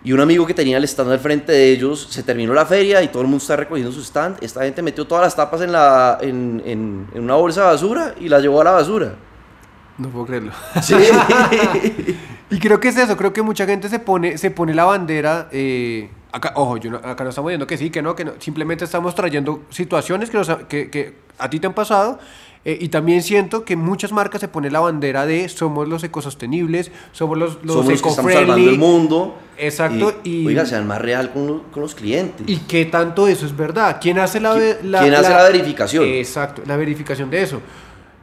[0.06, 3.02] Y un amigo que tenía el stand al frente de ellos, se terminó la feria
[3.02, 4.38] y todo el mundo está recogiendo su stand.
[4.42, 8.14] Esta gente metió todas las tapas en, la, en, en, en una bolsa de basura
[8.20, 9.16] y las llevó a la basura.
[9.98, 10.52] No puedo creerlo.
[10.82, 10.96] Sí.
[12.50, 15.48] y creo que es eso, creo que mucha gente se pone, se pone la bandera,
[15.52, 18.34] eh, acá, ojo, yo no- acá no estamos diciendo que sí, que no, que no.
[18.40, 22.20] Simplemente estamos trayendo situaciones que, nos que, que a ti te han pasado.
[22.66, 26.92] Eh, y también siento que muchas marcas se ponen la bandera de somos los ecosostenibles,
[27.12, 29.38] somos los, los Somos los que estamos salvando el mundo.
[29.58, 32.48] Exacto, y- Oiga, sean más real con, los- con los clientes.
[32.50, 33.98] ¿Y qué tanto eso es verdad?
[34.02, 36.06] ¿Quién hace la, ve- ¿Qui- quién hace la verificación?
[36.06, 37.62] Exacto, la verificación de eso.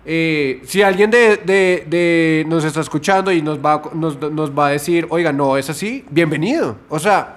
[0.06, 4.50] Eh, si alguien de, de- de- nos está escuchando y nos va, a- nos, nos
[4.58, 6.76] va a decir, oiga, no es así, bienvenido.
[6.88, 7.36] O sea,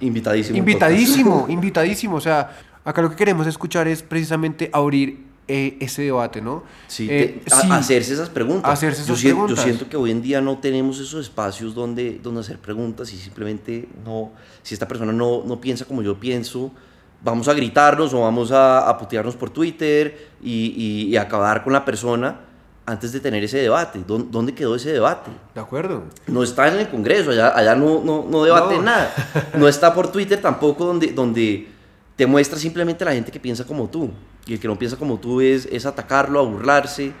[0.00, 0.56] Invitadísimo.
[0.58, 2.16] invitadísimo, invitadísimo.
[2.16, 6.64] O sea, acá lo que queremos escuchar es precisamente abrir eh, ese debate, ¿no?
[6.88, 7.68] Sí, Eh, te- sí.
[7.70, 8.70] hacerse esas preguntas.
[8.72, 9.56] Hacerse yo, esas sien- preguntas.
[9.58, 13.16] yo siento que hoy en día no tenemos esos espacios donde, donde hacer preguntas y
[13.16, 14.32] simplemente no,
[14.62, 16.72] si esta persona no, no piensa como yo pienso,
[17.22, 21.72] vamos a gritarnos o vamos a, a putearnos por Twitter y, y- y acabar con
[21.72, 22.40] la persona
[22.84, 24.00] antes de tener ese debate.
[24.06, 25.30] ¿Dó- ¿Dónde quedó ese debate?
[25.54, 26.04] De acuerdo.
[26.28, 28.82] No está en el Congreso, allá, allá no, no, no debaten No.
[28.84, 29.12] nada.
[29.54, 31.68] No está por Twitter tampoco donde, donde
[32.16, 34.10] te muestra simplemente la gente que piensa como tú.
[34.46, 37.12] Y el que no piensa como tú es, es atacarlo, a burlarse.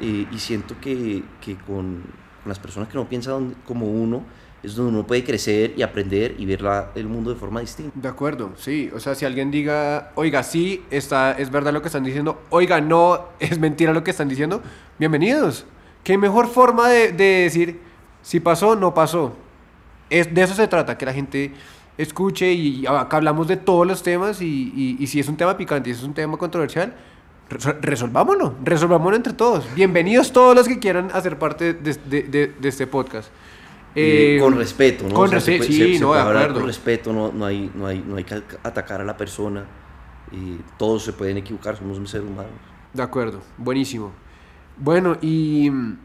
[0.00, 2.02] eh, y siento que, que con,
[2.44, 4.24] las personas que no piensan como uno
[4.62, 7.92] es donde uno puede crecer y aprender y ver la- el mundo de forma distinta.
[7.94, 8.90] De acuerdo, sí.
[8.94, 12.80] O sea, si alguien diga, oiga, sí, está, es verdad lo que están diciendo, oiga,
[12.80, 14.60] no, es mentira lo que están diciendo,
[14.98, 15.66] bienvenidos.
[16.04, 17.80] ¿Qué mejor forma de, de decir,
[18.22, 19.36] si pasó, no pasó?
[20.10, 21.52] Es, de eso se trata, que la gente
[21.98, 25.56] escuche y acá hablamos de todos los temas y, y- y si es un tema
[25.56, 26.94] picante y si es un tema controversial,
[27.50, 29.64] resol- resolvámoslo, resolvámoslo entre todos.
[29.74, 33.30] Bienvenidos todos los que quieran hacer parte de, de- de- de este podcast.
[33.94, 35.14] Eh, con respeto, ¿no?
[35.14, 36.54] Con O sea, se respeto, sí, se- no, de acuerdo.
[36.54, 39.64] Con respeto, no, no, hay, no, hay, no hay que atacar a la persona.
[40.30, 42.52] y todos se pueden equivocar, somos seres humanos.
[42.94, 44.12] De acuerdo, buenísimo.
[44.78, 45.98] Bueno, y mm,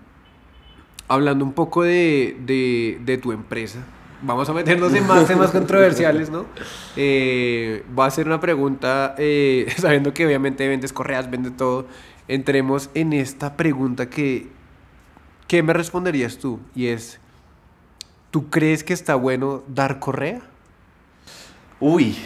[1.07, 3.79] hablando un poco de tu empresa,
[4.21, 6.45] vamos a meternos en más temas controversiales, ¿no?
[6.95, 11.87] Eh, voy a hacer una pregunta, eh, sabiendo que obviamente vendes correas, vendes todo.
[12.27, 14.49] Entremos en esta pregunta que,
[15.47, 16.59] ¿qué me responderías tú?
[16.75, 17.19] Y es,
[18.31, 20.41] ¿tú crees que está bueno dar correa?
[21.79, 22.17] Uy.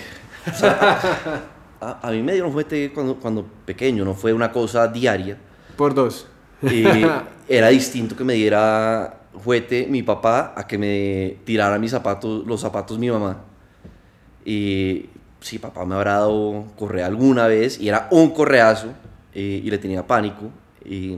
[0.49, 1.43] o sea,
[1.79, 5.37] a, a mí me dieron juguete cuando, cuando pequeño, no fue una cosa diaria.
[5.75, 6.27] Por dos.
[6.63, 7.09] Eh,
[7.47, 12.61] era distinto que me diera juguete mi papá a que me tirara mis zapatos, los
[12.61, 13.43] zapatos mi mamá.
[14.45, 15.05] Y
[15.39, 18.87] sí, papá me habrá dado correa alguna vez y era un correazo
[19.33, 20.49] y le tenía pánico.
[20.85, 21.17] y-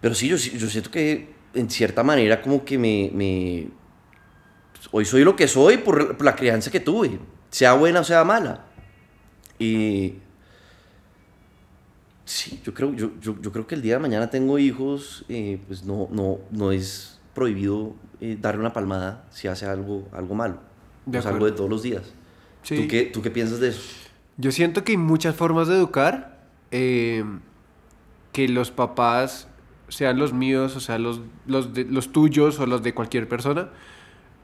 [0.00, 3.68] pero sí, yo, yo siento que en cierta manera como que me, me-
[4.92, 7.18] hoy soy lo que soy por, por la crianza que tuve,
[7.50, 8.64] sea buena o sea mala.
[9.58, 10.14] Y
[12.26, 15.58] sí, yo creo, yo, yo, yo creo que el día de mañana tengo hijos, eh,
[15.66, 20.58] pues no, no, no es prohibido eh, darle una palmada si hace algo, algo malo.
[21.06, 21.36] De es acuerdo.
[21.46, 22.02] algo de todos los días.
[22.62, 22.76] Sí.
[22.82, 23.80] ¿Tú, qué, ¿Tú qué piensas de eso?
[24.36, 27.24] Yo siento que hay muchas formas de educar, eh,
[28.32, 29.48] que los papás,
[29.88, 33.68] sean los míos, o sea, los, los, de- los tuyos o los de cualquier persona,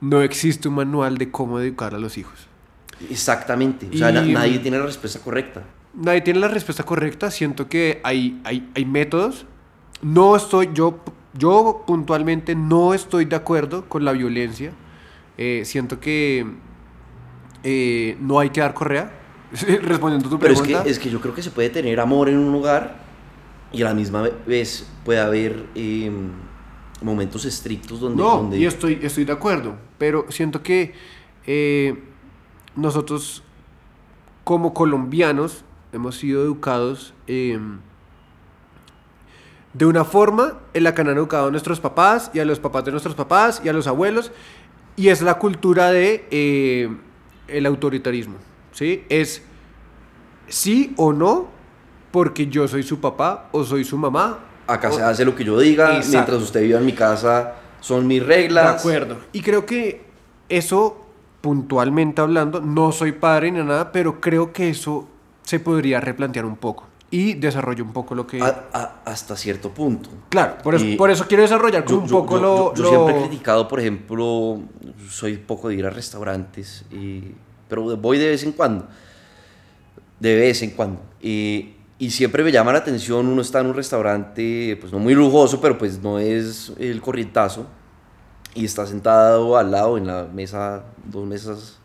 [0.00, 2.46] no existe un manual de cómo educar a los hijos.
[3.10, 3.88] Exactamente.
[3.92, 5.62] O sea, na- nadie tiene la respuesta correcta.
[5.94, 9.46] Nadie tiene la respuesta correcta, siento que hay, hay, hay métodos.
[10.00, 10.98] No estoy, yo,
[11.34, 14.72] yo puntualmente no estoy de acuerdo con la violencia.
[15.38, 16.46] Eh, siento que
[17.62, 19.12] eh, no hay que dar correa.
[19.82, 20.84] Respondiendo a tu Pero es pregunta.
[20.84, 23.02] que, es que yo creo que se puede tener amor en un hogar
[23.72, 26.10] y a la misma vez puede haber eh,
[27.02, 28.22] momentos estrictos donde...
[28.22, 30.94] No, donde y estoy, estoy de acuerdo, pero siento que
[31.46, 32.02] eh,
[32.76, 33.42] nosotros
[34.44, 37.58] como colombianos hemos sido educados eh,
[39.74, 42.84] de una forma en la que han educado a nuestros papás y a los papás
[42.84, 44.30] de nuestros papás y a los abuelos,
[44.96, 46.94] y es la cultura de eh,
[47.48, 48.36] el autoritarismo,
[48.72, 49.04] ¿sí?
[49.08, 49.42] Es
[50.48, 51.48] sí o no,
[52.10, 54.40] porque yo soy su papá o soy su mamá.
[54.66, 56.10] Acá o- se hace lo que yo diga, Exacto.
[56.12, 58.78] mientras usted viva en mi casa son mis De reglas.
[58.80, 59.16] acuerdo.
[59.32, 60.04] Y creo que
[60.50, 61.06] eso,
[61.40, 65.08] puntualmente hablando, no soy padre ni nada, pero creo que eso
[65.44, 68.40] se podría replantear un poco y desarrollo un poco lo que...
[68.40, 70.08] A- a- hasta cierto punto.
[70.30, 72.56] claro, por eso, y por eso quiero desarrollar Yo, un yo- poco yo- lo...
[72.56, 74.60] yo- yo lo- siempre he criticado, por ejemplo,
[75.10, 77.32] soy poco de ir a restaurantes, y-
[77.68, 78.86] pero voy de vez en cuando.
[80.20, 81.00] De vez en cuando.
[81.20, 85.14] Y, y siempre me llama la atención, uno está en un restaurante, pues no muy
[85.14, 87.66] lujoso, pero pues no es el corrientazo,
[88.54, 91.78] y está sentado al lado, en la mesa, dos mesas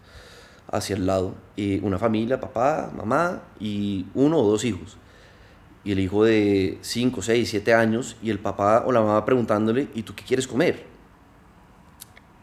[0.72, 4.98] hacia el lado, y una familia, papá, mamá, y uno o dos hijos
[5.88, 9.88] y el hijo de 5, 6, 7 años y el papá o la mamá preguntándole,
[9.96, 10.84] ¿y tú qué quieres comer?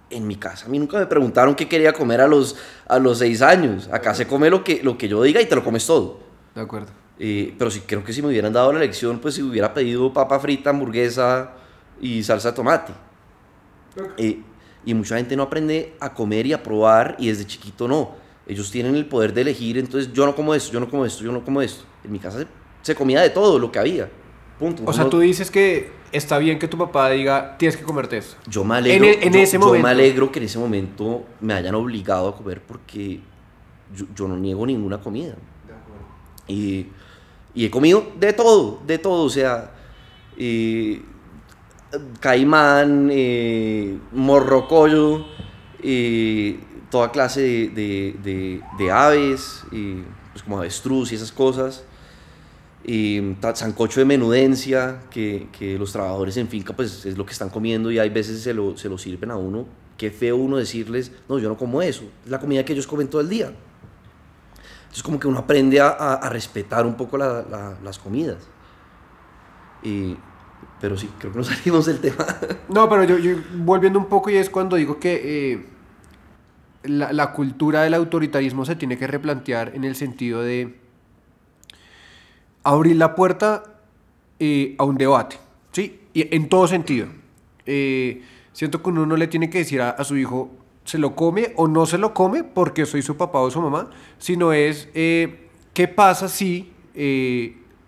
[0.08, 2.56] En mi casa, a mí nunca me preguntaron qué quería comer a los,
[2.88, 3.90] a los seis años.
[3.92, 6.20] Acá se come lo que, lo que yo diga y te lo comes todo.
[6.54, 6.88] De acuerdo.
[7.18, 10.10] Eh, pero sí, creo que si me hubieran dado la elección, pues si hubiera pedido
[10.10, 11.50] papa frita, hamburguesa
[12.00, 12.92] y salsa de tomate.
[14.16, 14.40] Eh,
[14.87, 18.12] y mucha gente no aprende a comer y a probar y desde chiquito no.
[18.47, 21.24] Ellos tienen el poder de elegir, entonces yo no como esto, yo no como esto,
[21.24, 21.85] yo no como esto.
[22.05, 22.47] En mi casa se,
[22.82, 24.11] se comía de todo lo que había.
[24.59, 24.82] Punto.
[24.87, 28.37] O sea, tú dices que está bien que tu papá diga, tienes que comerte eso.
[28.47, 29.82] Yo me alegro, En e- en yo- ese yo momento.
[29.85, 33.20] me alegro que en ese momento me hayan obligado a comer porque
[33.97, 35.35] yo, yo no niego ninguna comida.
[36.47, 36.87] Y,
[37.55, 39.70] y he comido de todo, de todo, o sea,
[40.37, 41.01] eh,
[42.20, 45.24] caimán, eh, morrocoyo,
[45.82, 51.84] eh, toda clase de, de- de- de aves, eh, pues como avestruz y esas cosas.
[52.86, 57.32] Y ta- sancocho de menudencia, que, que los trabajadores en finca pues es lo que
[57.32, 59.66] están comiendo y hay veces se lo, se lo sirven a uno.
[59.97, 63.09] Qué feo uno decirles, no, yo no como eso, es la comida que ellos comen
[63.09, 63.53] todo el día.
[64.82, 68.38] Entonces como que uno aprende a, a- respetar un poco la- la- las comidas.
[69.82, 70.16] Y-
[70.80, 72.26] pero sí, creo que nos salimos del tema.
[72.68, 75.66] No, pero yo, yo volviendo un poco y es cuando digo que eh,
[76.84, 80.78] la, la cultura del autoritarismo se tiene que replantear en el sentido de
[82.62, 83.62] abrir la puerta
[84.38, 85.38] eh, a un debate,
[85.72, 86.00] ¿sí?
[86.12, 87.08] Y en todo sentido.
[87.66, 88.22] Eh,
[88.52, 90.50] siento que uno no le tiene que decir a, a su hijo
[90.84, 93.88] se lo come o no se lo come porque soy su papá o su mamá,
[94.18, 96.70] sino es qué pasa si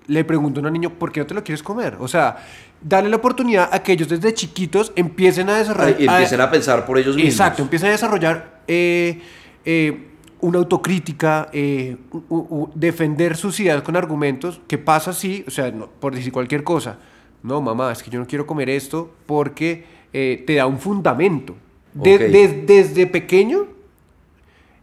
[0.07, 1.97] le pregunto a un niño por qué no te lo quieres comer.
[2.01, 2.37] O sea,
[2.81, 6.01] darle la oportunidad a que ellos desde chiquitos empiecen a desarrollar...
[6.01, 7.33] y empiecen a pensar por ellos mismos.
[7.33, 9.21] Exacto, empiezan a desarrollar eh,
[9.65, 10.07] eh,
[10.41, 14.61] una autocrítica, eh, u- u- defender sus ideas con argumentos.
[14.69, 16.99] ¿Qué pasa si, o sea, no- por decir cualquier cosa,
[17.43, 21.55] no, mamá, es que yo no quiero comer esto porque te da un fundamento.
[21.93, 23.67] De- desde pequeño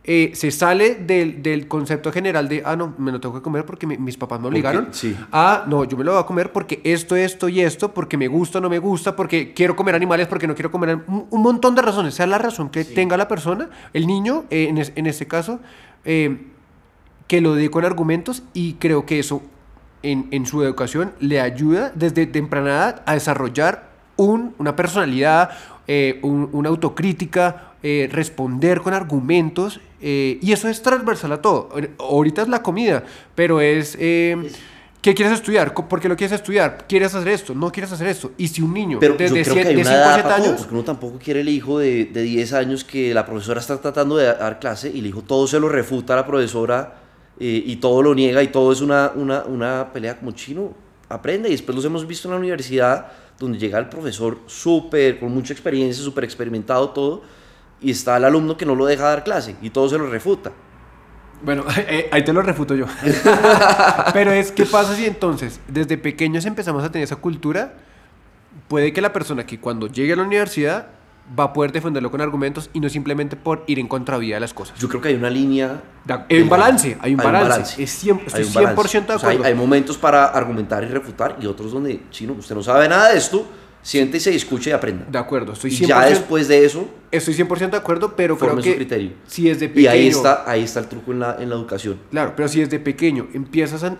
[0.06, 3.66] eh, se sale del, del concepto general de, ah, no, me lo tengo que comer
[3.66, 4.90] porque mi- mis papás me obligaron.
[4.92, 5.16] sí.
[5.32, 8.28] Ah, no, yo me lo voy a comer porque esto, esto y esto, porque me
[8.28, 11.00] gusta o no me gusta, porque quiero comer animales, porque no quiero comer...
[11.08, 14.68] Un, un montón de razones, sea la razón que tenga la persona, el niño, eh,
[14.70, 15.62] en, es- en este caso,
[16.04, 16.48] eh,
[17.28, 19.42] que lo dé con argumentos y creo que eso
[20.02, 25.52] en, en su educación le ayuda desde temprana edad a desarrollar un- una personalidad,
[26.22, 27.70] un- una autocrítica,
[28.12, 31.70] responder con argumentos eh, y eso es transversal a todo.
[31.98, 33.96] Ahorita es la comida, pero es...
[34.00, 34.38] eh,
[35.02, 35.74] ¿Qué quieres estudiar?
[35.74, 36.86] ¿Por qué lo quieres estudiar?
[36.88, 37.54] ¿Quieres hacer esto?
[37.54, 38.32] ¿No quieres hacer esto?
[38.38, 40.14] Y si un niño Pero desde creo que siete- hay de una 5 a edad
[40.14, 40.60] 7 para todo, años...
[40.62, 44.16] porque uno tampoco quiere el hijo de, de 10 años que la profesora está tratando
[44.16, 47.02] de dar clase y el hijo todo se lo refuta a la profesora
[47.38, 50.72] eh, y todo lo niega y todo es una, una, una pelea como chino.
[51.10, 55.34] Aprende y después los hemos visto en la universidad donde llega el profesor súper, con
[55.34, 57.24] mucha experiencia, súper experimentado todo
[57.84, 60.52] y está el alumno que no lo deja dar clase y todo se lo refuta.
[61.44, 62.86] Bueno, eh, ahí te lo refuto yo.
[64.14, 67.74] Pero es, ¿qué pasa si entonces desde pequeños empezamos a tener esa cultura?
[68.68, 70.88] Puede que la persona que cuando llegue a la universidad
[71.38, 74.54] va a poder defenderlo con argumentos y no simplemente por ir en contravía de las
[74.54, 74.78] cosas.
[74.78, 75.82] Yo creo que hay una línea...
[76.30, 77.82] Hay un balance, hay un balance.
[77.82, 79.00] Es estoy un balance.
[79.00, 79.44] 100% de O sea, hay- acuerdo.
[79.46, 83.18] hay, momentos para argumentar y refutar y otros donde, chino, usted no sabe nada de
[83.18, 83.48] esto,
[83.84, 85.06] siéntese y escuche y aprenda.
[85.08, 88.56] De acuerdo, estoy y 100%, ya después de eso, estoy 100% de acuerdo, pero creo
[88.56, 89.12] que su criterio.
[89.28, 89.84] si desde pequeño...
[89.84, 92.00] Y ahí está, ahí está el truco en la, en la educación.
[92.10, 93.98] Claro, pero si desde pequeño empiezas a,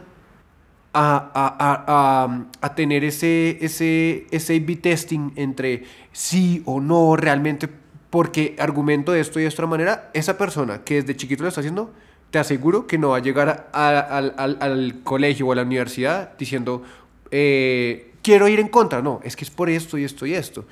[0.94, 7.68] a, a- a- tener ese, ese, ese A/B testing entre sí o no realmente,
[8.10, 11.62] porque argumento de esto y de esta manera, esa persona que desde chiquito lo está
[11.62, 11.92] haciendo,
[12.30, 16.38] te aseguro que no va a llegar al, al- al colegio o a la universidad
[16.38, 16.84] diciendo,
[17.32, 19.02] eh, quiero ir en contra.
[19.02, 20.66] No, es que es por esto y esto y esto.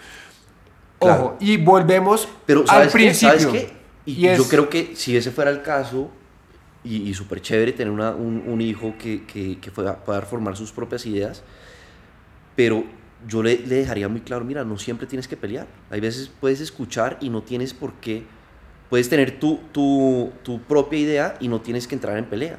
[0.99, 1.23] Claro.
[1.25, 2.97] Ojo, y volvemos Pero al ¿sabes qué?
[2.99, 3.39] principio.
[3.39, 3.73] ¿Sabes qué?
[4.05, 6.09] Y, Y es- yo creo que si ese fuera el caso,
[6.83, 9.93] y, y súper chévere tener una- un, un hijo que, que, que pueda,
[10.23, 11.43] formar sus propias ideas,
[12.55, 12.83] pero
[13.27, 15.67] yo le, le dejaría muy claro, mira, no siempre tienes que pelear.
[15.89, 18.23] Hay veces puedes escuchar y no tienes por qué,
[18.89, 22.57] puedes tener tu, tu, tu propia idea y no tienes que entrar en pelea.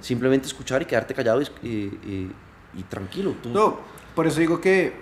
[0.00, 2.32] Simplemente escuchar y quedarte callado y, y- y-
[2.78, 3.34] y tranquilo.
[3.42, 3.80] Tú, No,
[4.20, 4.92] por eso digo que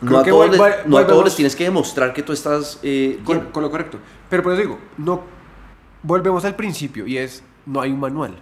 [0.00, 2.80] no, a que todos, les, no a todos les tienes que demostrar que tú estás
[2.82, 3.98] eh, Con, con lo correcto.
[4.30, 5.20] Pero por eso digo, no,
[6.02, 8.34] volvemos al principio y es, no hay un manual.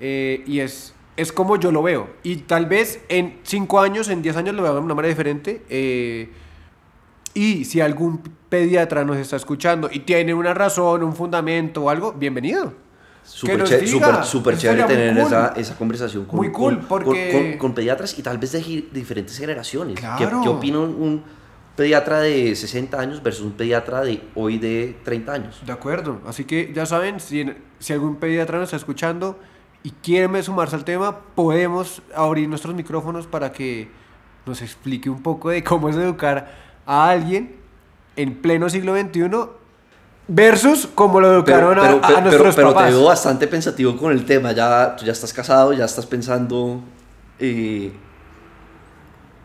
[0.00, 2.10] Eh, y es, es como yo lo veo.
[2.24, 5.64] Y tal vez en 5 años, en 10 años lo veo de una manera diferente.
[5.68, 6.32] eh,
[7.34, 12.14] y si algún pediatra nos está escuchando y tiene una razón, un fundamento o algo,
[12.14, 12.74] bienvenido.
[13.32, 15.26] Súper ché- súper Eso chévere tener cool.
[15.26, 18.60] esa, esa conversación con, Muy cool, porque- con, con- con pediatras y tal vez de,
[18.60, 19.94] de diferentes generaciones.
[19.94, 20.40] ¿Qué, Claro.
[20.42, 21.22] qué opina un, un
[21.76, 25.60] pediatra de 60 años versus un pediatra de hoy de 30 años.
[25.64, 26.20] De acuerdo.
[26.26, 29.38] Así que ya saben, si, si algún pediatra nos está escuchando
[29.82, 33.88] y quiere sumarse al tema, podemos abrir nuestros micrófonos para que
[34.44, 36.52] nos explique un poco de cómo es educar
[36.84, 37.56] a alguien
[38.16, 39.30] en pleno siglo XXI
[40.32, 42.90] versus cómo lo educaron a- a, pero, nuestros pero te papás.
[42.92, 44.52] veo bastante pensativo con el tema.
[44.52, 46.80] Ya, tú ya estás casado, ya estás pensando.
[47.38, 47.92] eh,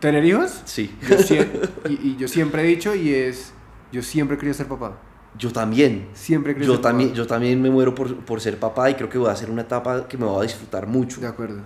[0.00, 0.60] ¿Tener hijos?
[0.64, 0.94] sí.
[1.08, 1.16] Yo
[1.88, 3.52] y, y yo siempre he dicho y es,
[3.92, 4.92] yo siempre quería ser papá.
[5.38, 6.08] Yo también.
[6.14, 7.16] Siempre quería Yo ser también, papá.
[7.18, 9.62] yo también me muero por, por ser papá y creo que voy a hacer una
[9.62, 11.20] etapa que me voy a disfrutar mucho.
[11.20, 11.60] De acuerdo.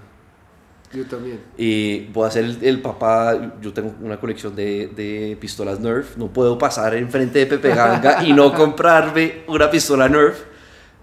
[0.93, 1.41] Yo también.
[1.57, 3.55] Eh, voy a ser el, el papá.
[3.62, 6.16] Yo tengo una colección de, de pistolas Nerf.
[6.16, 10.41] No puedo pasar enfrente de Pepe Ganga y no comprarme una pistola Nerf.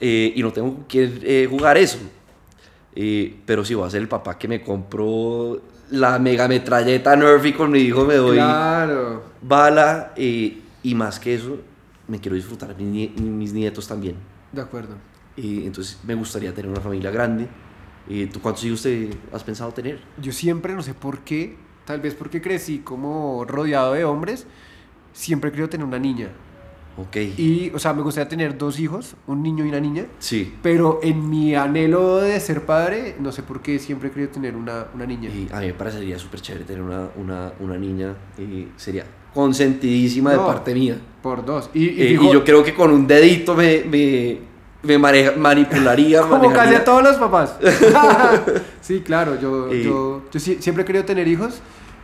[0.01, 1.99] eh, y no tengo quién eh, jugar eso.
[2.95, 5.61] Eh, pero sí, voy a ser el papá que me compro
[5.91, 9.23] la mega metralleta Nerf y con mi hijo me doy Claro.
[9.41, 10.11] bala.
[10.17, 11.57] eh, y más que eso,
[12.07, 14.15] me quiero disfrutar mis, mis nietos también.
[14.51, 14.95] De acuerdo.
[15.37, 17.47] Eh, entonces me gustaría tener una familia grande.
[18.09, 19.99] Eh, ¿Tú cuántos hijos te has pensado tener?
[20.21, 21.55] Yo siempre, no sé por qué,
[21.85, 24.45] tal vez porque crecí como rodeado de hombres,
[25.13, 26.29] siempre quiero tener una niña.
[26.99, 27.15] Ok.
[27.37, 30.05] Y, o sea, me gustaría tener dos hijos, un niño y una niña.
[30.17, 30.55] Sí.
[30.63, 34.55] Pero en mi anhelo de ser padre, no sé por qué siempre he querido tener
[34.55, 35.29] una, una niña.
[35.29, 38.15] Y a mí me parecería súper chévere tener una, una, una niña.
[38.39, 40.97] Y sería consentidísima de parte mía.
[41.21, 41.69] Por dos.
[41.73, 44.39] Y, y Eh, y yo creo que con un dedito me, me,
[44.83, 46.21] me maneja- manipularía.
[46.21, 47.55] como casi a todos los papás.
[48.81, 49.83] sí, claro, yo, Eh.
[49.83, 51.61] yo, yo sí- siempre he querido tener hijos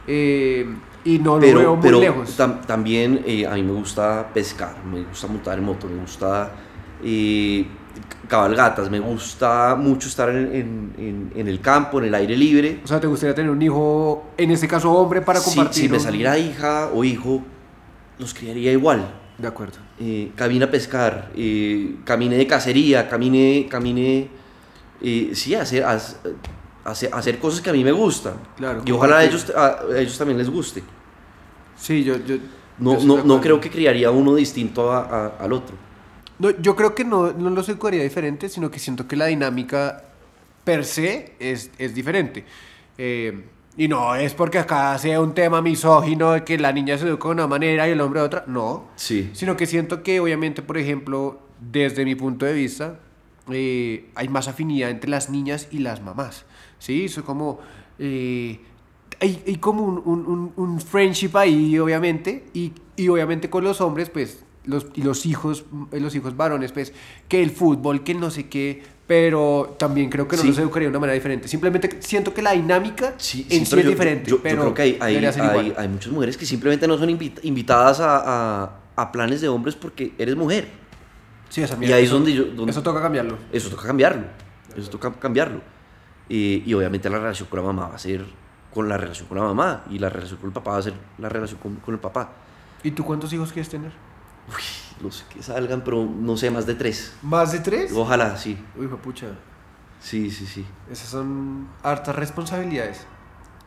[0.08, 0.66] eh,
[1.06, 2.38] y no lo Pero, veo muy pero lejos.
[2.38, 6.52] tam- también eh, a mí me gusta pescar, me gusta montar en moto, me gusta
[7.04, 7.66] eh,
[8.28, 12.80] cabalgatas, me gusta mucho estar en, en- en- en el campo, en el aire libre.
[12.84, 15.84] O sea, ¿te gustaría tener un hijo, en este caso hombre, para compartir?
[15.84, 17.42] si, me saliera hija o hijo,
[18.20, 19.20] los criaría igual.
[19.38, 19.80] De acuerdo.
[20.00, 24.28] eh, camine a pescar, eh, camine de cacería, camine, camine,
[25.02, 28.36] eh, sí, hacer, hacer, hacer cosas que a mí me gustan.
[28.58, 30.84] Claro, Y ojalá a ellos, a, a ellos también les guste.
[31.78, 32.18] Sí, yo...
[32.26, 32.38] yo
[32.80, 35.76] No, yo no, no creo que criaría uno distinto a- a- al otro.
[36.40, 40.04] No, yo creo que no, no los educaría diferente, sino que siento que la dinámica
[40.64, 42.46] per se es, es diferente.
[42.98, 43.46] Eh,
[43.78, 47.28] y no es porque acá sea un tema misógino de que la niña se educa
[47.30, 48.44] de una manera y el hombre de otra.
[48.48, 48.86] No.
[48.96, 49.30] Sí.
[49.34, 53.00] Sino que siento que obviamente, por ejemplo, desde mi punto de vista,
[53.52, 56.46] eh, hay más afinidad entre las niñas y las mamás.
[56.80, 57.06] ¿Sí?
[57.06, 57.60] Eso como...
[58.00, 58.60] eh,
[59.20, 63.80] hay, hay como un, un- un- un friendship ahí, obviamente, y, y obviamente con los
[63.80, 66.93] hombres, pues, los, y los hijos, eh, los hijos varones, pues,
[67.28, 70.47] que el fútbol, que el no sé qué, pero también creo que no Sí.
[70.49, 71.47] los educaría de una manera diferente.
[71.47, 74.61] Simplemente siento que la dinámica Sí, en sí pero es yo- diferente, yo- yo pero
[74.61, 78.64] creo que hay, hay, hay- hay muchas mujeres que simplemente no son invita- invitadas a,
[78.64, 80.68] a- a planes de hombres porque eres mujer.
[81.49, 82.45] Sí, esa Y mierda, ahí es eso- donde yo...
[82.45, 83.38] donde- Eso toca cambiarlo.
[83.51, 84.24] Eso toca cambiarlo.
[84.76, 85.61] Eso toca cambiarlo.
[86.30, 88.24] Eh, y obviamente la relación con la mamá va a ser
[88.74, 89.84] con la relación con la mamá.
[89.91, 92.32] Y la relación con el papá va a ser la relación con, con el papá.
[92.84, 93.91] ¿Y tú cuántos hijos quieres tener?
[94.50, 97.14] Uy, los que salgan, pero no sé, más de tres.
[97.22, 97.91] ¿Más de tres?
[97.94, 98.58] Ojalá, sí.
[98.78, 99.28] Uy, pucha.
[100.02, 100.66] Sí, sí, sí.
[100.91, 103.06] Esas son hartas responsabilidades.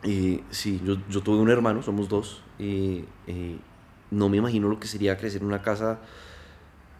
[0.03, 2.43] Eh, sí, yo, yo tuve un hermano, somos dos.
[2.59, 3.57] eh, eh,
[4.11, 5.99] no me imagino lo que sería crecer en una casa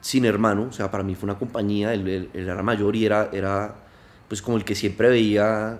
[0.02, 0.68] sin hermano.
[0.70, 1.94] O sea, para mí fue una compañía.
[1.94, 3.76] Él, él- él era mayor y era, era
[4.28, 5.80] pues como el que siempre veía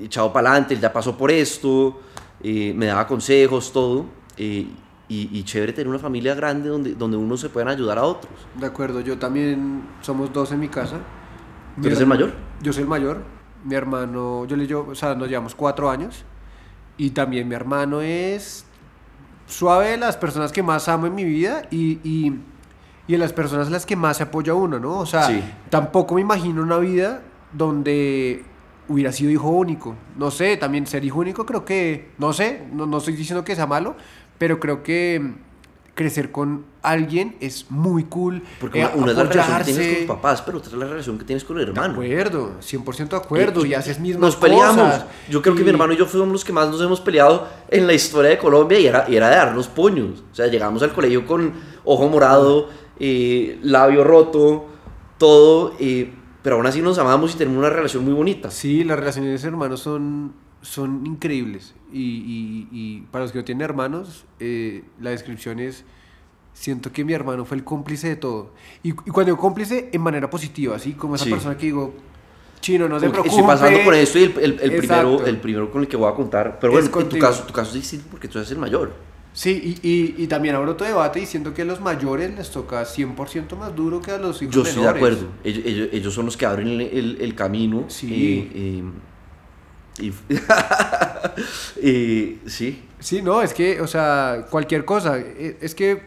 [0.00, 0.74] echado para adelante.
[0.74, 2.00] Él ya pasó por esto,
[2.42, 4.06] eh, me daba consejos, todo.
[4.36, 4.66] eh,
[5.12, 8.32] y, y chévere tener una familia grande donde, donde uno se puedan ayudar a otros.
[8.58, 10.96] De acuerdo, yo también somos dos en mi casa.
[11.80, 12.32] ¿Tú eres el mayor?
[12.62, 13.22] Yo soy el mayor.
[13.64, 16.24] Mi hermano, yo le llevo, o sea, nos llevamos cuatro años.
[16.96, 18.64] Y también mi hermano es
[19.46, 22.38] suave de las personas que más amo en mi vida y, y,
[23.06, 24.98] y de las personas a las que más se apoya uno, ¿no?
[24.98, 25.42] O sea, Sí.
[25.70, 28.44] tampoco me imagino una vida donde
[28.88, 29.94] hubiera sido hijo único.
[30.16, 33.54] No sé, también ser hijo único creo que, no sé, no, no estoy diciendo que
[33.54, 33.96] sea malo,
[34.38, 35.34] pero creo que
[35.94, 38.42] crecer con alguien es muy cool.
[38.60, 40.76] Porque eh, una, una es la relación que tienes con tus papás, pero otra es
[40.78, 41.92] la relación que tienes con el De hermano.
[41.92, 44.76] acuerdo, 100% de acuerdo, y, haces mismas Nos peleamos.
[44.76, 45.06] cosas.
[45.28, 47.46] Yo creo que y- mi hermano y yo fuimos los que más nos hemos peleado
[47.68, 50.24] en la historia de Colombia y era, y era de darnos puños.
[50.32, 51.52] O sea, llegamos al colegio con
[51.84, 54.66] ojo morado, eh, labio roto,
[55.18, 56.12] todo, eh,
[56.42, 58.50] pero aún así nos amamos y tenemos una relación muy bonita.
[58.50, 61.74] Sí, las relaciones de hermanos son, son increíbles.
[61.92, 65.84] Y, y- y para los que no tienen hermanos, eh, la descripción es,
[66.54, 68.52] siento que mi hermano fue el cómplice de todo.
[68.82, 71.30] Y, y cuando digo cómplice, en manera positiva, así como esa Sí.
[71.30, 71.94] persona que digo,
[72.60, 73.28] chino, no se preocupe.
[73.30, 76.10] Estoy pasando por esto y el, el- el primero, el primero con el que voy
[76.10, 76.58] a contar.
[76.60, 78.92] Pero bueno, en tu, caso, tu caso es distinto porque tú eres el mayor.
[79.34, 82.84] Sí, y, y, y también habrá otro debate diciendo que a los mayores les toca
[82.84, 85.02] 100% más duro que a los hijos Yo estoy de menores.
[85.18, 85.26] acuerdo.
[85.42, 87.84] Ellos, ellos- ellos son los que abren el, el- el camino.
[87.88, 88.12] Sí.
[88.12, 88.82] eh, eh,
[91.82, 92.84] y, sí.
[92.98, 95.18] Sí, no, es que, o sea, cualquier cosa.
[95.18, 96.02] eh, Es que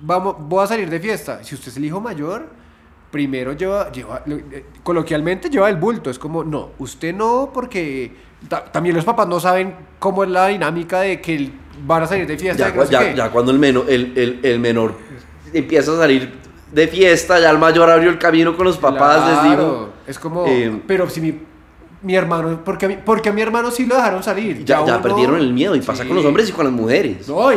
[0.00, 1.42] vamos, voy a salir de fiesta.
[1.42, 2.46] Si usted es el hijo mayor,
[3.10, 6.10] primero lleva, lleva eh, coloquialmente lleva el bulto.
[6.10, 8.12] Es como, no, usted no, porque
[8.48, 11.50] ta- también los papás no saben cómo es la dinámica de que
[11.84, 12.58] van a salir de fiesta.
[12.90, 14.94] Ya, no cuando el, menor, el, el- el menor
[15.52, 16.32] empieza a salir
[16.72, 19.92] de fiesta, ya el mayor abrió el camino con los papás, les digo.
[20.06, 21.38] Es como, eh, pero si mi,
[22.06, 24.64] mi hermano, porque a, mi, porque a mi hermano sí lo dejaron salir.
[24.64, 26.08] Ya, ya uno- perdieron el miedo y pasa Sí.
[26.08, 27.26] con los hombres y con las mujeres.
[27.28, 27.48] No,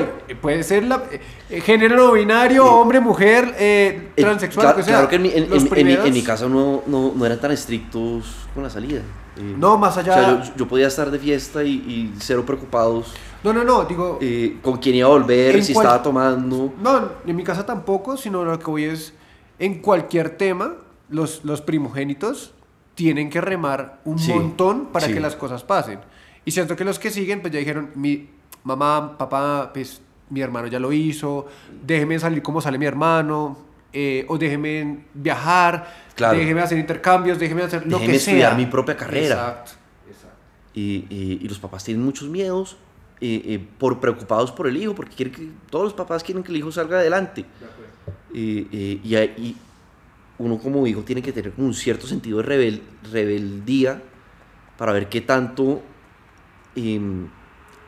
[0.42, 1.04] puede ser la,
[1.50, 4.94] eh, género no binario, hombre, mujer, eh, Eh, transexual, claro, sea.
[4.96, 7.52] claro que en mi, en- en- primeros- en mi casa no, no, no eran tan
[7.52, 9.02] estrictos con la salida.
[9.38, 10.14] Eh, No, más o allá.
[10.16, 14.18] sea, yo, yo podía estar de fiesta y, y cero preocupados No, no, no, digo.
[14.20, 16.74] eh, con quién iba a volver, si cual- estaba tomando.
[16.82, 19.14] No, en mi casa tampoco, sino lo que voy es.
[19.60, 20.74] En cualquier tema,
[21.10, 22.54] los, los primogénitos
[23.00, 25.14] tienen que remar un Sí, montón para sí.
[25.14, 26.00] que las cosas pasen.
[26.44, 28.28] Y siento que los que siguen, pues ya dijeron, mi
[28.66, 31.48] mamá, papá, pues mi hermano ya lo hizo,
[31.86, 33.58] déjeme salir como sale mi hermano,
[33.94, 36.38] eh, o déjeme viajar, Claro.
[36.38, 38.34] déjeme hacer intercambios, déjeme hacer lo Déjeme que sea.
[38.34, 39.36] estudiar mi propia carrera.
[39.36, 39.72] Exacto,
[40.10, 40.38] exacto.
[40.74, 42.76] Y, y- y los papás tienen muchos miedos
[43.22, 46.52] eh, eh, por preocupados por el hijo, porque quieren que, todos los papás quieren que
[46.52, 47.46] el hijo salga adelante.
[48.34, 49.56] Y, y- y
[50.40, 52.82] uno como hijo tiene que tener un cierto sentido de rebel-
[53.12, 54.02] rebeldía
[54.78, 55.82] para ver qué tanto
[56.76, 57.28] em,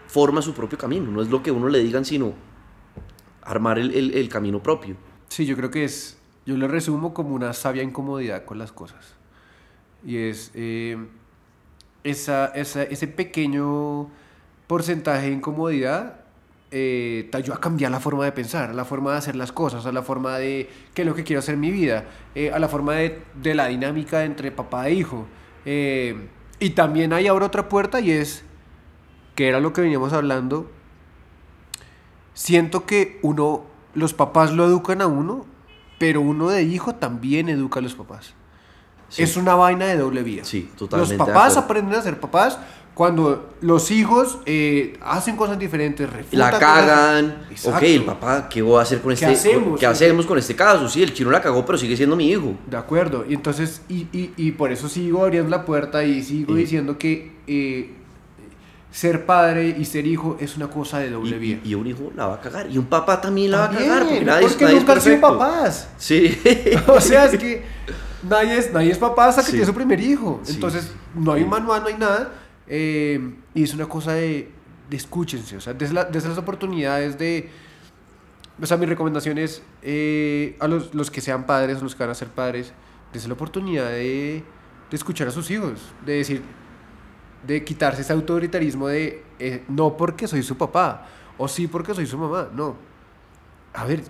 [0.07, 1.09] forma su propio camino.
[1.09, 2.33] No es lo que uno le digan, sino
[3.41, 4.95] armar el, el- camino propio.
[5.29, 9.15] Sí, yo creo que es, yo lo resumo como una sabia incomodidad con las cosas.
[10.05, 10.97] Y es eh,
[12.03, 14.09] esa, esa- ese pequeño
[14.67, 16.20] porcentaje de incomodidad
[16.73, 19.85] eh, te ayuda a cambiar la forma de pensar, la forma de hacer las cosas,
[19.85, 22.59] a la forma de qué es lo que quiero hacer en mi vida, eh, a
[22.59, 25.27] la forma de, de la dinámica entre papá e hijo.
[25.65, 28.45] Eh, y también hay ahora otra puerta y es,
[29.35, 30.71] que era lo que veníamos hablando,
[32.33, 33.63] siento que uno,
[33.93, 35.45] los papás lo educan a uno,
[35.99, 38.33] pero uno de hijo también educa a los papás.
[39.09, 39.23] Sí.
[39.23, 40.45] Es una vaina de doble vía.
[40.45, 42.57] Sí, totalmente Los papás aprenden a ser papás
[42.93, 47.43] cuando los hijos eh, hacen cosas diferentes, La cagan.
[47.63, 49.49] Ok, el papá, ¿qué voy a hacer con ¿Qué este?
[49.49, 49.79] hacemos?
[49.79, 50.87] ¿Qué hacemos con este caso?
[50.89, 52.53] Sí, el chino la cagó, pero sigue siendo mi hijo.
[52.69, 53.25] De acuerdo.
[53.27, 56.59] Y entonces, y, y, y por eso sigo abriendo la puerta y sigo Sí.
[56.59, 57.93] diciendo que eh,
[58.91, 61.59] ser padre y ser hijo es una cosa de doble Y, vía.
[61.63, 62.69] y- un hijo la va a cagar.
[62.69, 64.03] Y un papá también la va a cagar.
[64.03, 65.39] Porque nadie, porque nadie es nunca han sido perfecto.
[65.39, 65.87] papás.
[65.97, 66.37] Sí.
[66.87, 67.63] O sea, es que
[68.29, 69.51] nadie es, nadie es papá hasta que Sí.
[69.53, 70.41] tiene su primer hijo.
[70.43, 70.55] Sí.
[70.55, 72.33] Entonces, no hay un manual, no hay nada.
[72.71, 73.19] Eh,
[73.53, 74.49] y es una cosa de,
[74.89, 75.57] de escúchense.
[75.57, 77.49] O sea, desde, la- desde las oportunidades de.
[78.61, 82.03] O sea, mi recomendación es eh, a los, los que sean padres, a los que
[82.03, 82.71] van a ser padres,
[83.11, 84.43] desde la oportunidad de,
[84.89, 85.81] de escuchar a sus hijos.
[86.05, 86.41] De decir,
[87.45, 91.07] de quitarse ese autoritarismo de eh, no porque soy su papá
[91.37, 92.49] o sí porque soy su mamá.
[92.53, 92.75] No.
[93.73, 94.03] A ver,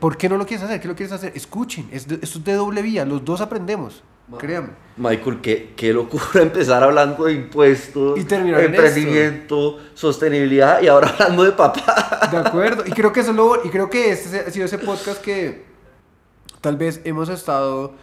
[0.00, 0.80] ¿por qué no lo quieres hacer?
[0.80, 1.32] ¿Qué lo quieres hacer?
[1.36, 4.02] Escuchen, es de- esto es de doble vía, los dos aprendemos,
[4.38, 4.70] créanme.
[4.96, 11.08] Michael, qué, qué locura empezar hablando de impuestos, Y terminar en emprendimiento, sostenibilidad y ahora
[11.08, 12.28] hablando de papá.
[12.30, 14.78] De acuerdo, y creo que eso es lo, y creo que este ha sido ese
[14.78, 15.64] podcast que
[16.60, 17.94] tal vez hemos estado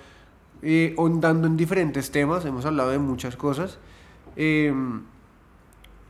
[0.61, 3.79] eh, ondando en diferentes temas, hemos hablado de muchas cosas,
[4.35, 4.73] eh,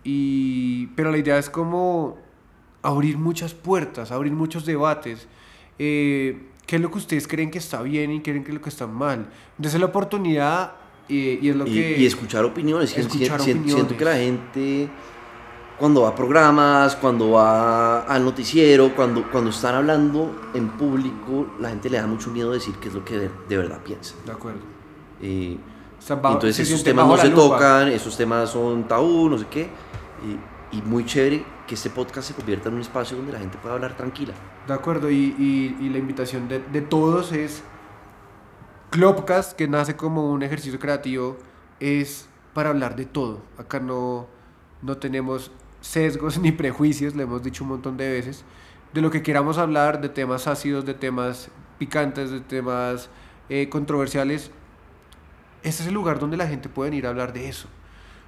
[0.04, 2.18] y, pero la idea es como
[2.82, 5.28] abrir muchas puertas, abrir muchos debates.
[5.80, 8.62] eh, ¿Qué es lo que ustedes creen que está bien y creen que es lo
[8.62, 9.30] que está mal?
[9.58, 10.74] Entonces la oportunidad
[11.10, 11.98] y, y es lo Y, que...
[12.00, 12.98] y escuchar opiniones.
[12.98, 13.74] Escuchar sien- opiniones.
[13.74, 14.90] Siento que la gente,
[15.78, 21.70] cuando va a programas, cuando va al noticiero, cuando, cuando están hablando en público, la
[21.70, 24.16] gente le da mucho miedo decir qué es lo que de, de verdad piensa.
[24.26, 24.60] De acuerdo.
[25.22, 25.58] Eh,
[26.10, 27.42] bajo- entonces esos temas no se lupa.
[27.58, 29.70] tocan, esos temas son tabú, no sé qué.
[30.72, 31.44] Y muy chévere
[31.74, 34.34] que este podcast se convierta en un espacio donde la gente pueda hablar tranquila.
[34.68, 37.64] De acuerdo, y, y- y la invitación de, de todos es
[38.92, 41.38] Clubcast, que nace como un ejercicio creativo,
[41.80, 43.42] es para hablar de todo.
[43.58, 44.28] Acá no,
[44.84, 45.52] no tenemos
[45.82, 48.46] sesgos ni prejuicios, le hemos dicho un montón de veces,
[48.94, 51.50] de lo que queramos hablar, de temas ácidos, de temas
[51.80, 53.10] picantes, de temas
[53.50, 54.52] eh, controversiales.
[55.64, 57.68] Este es el lugar donde la gente puede venir a hablar de eso.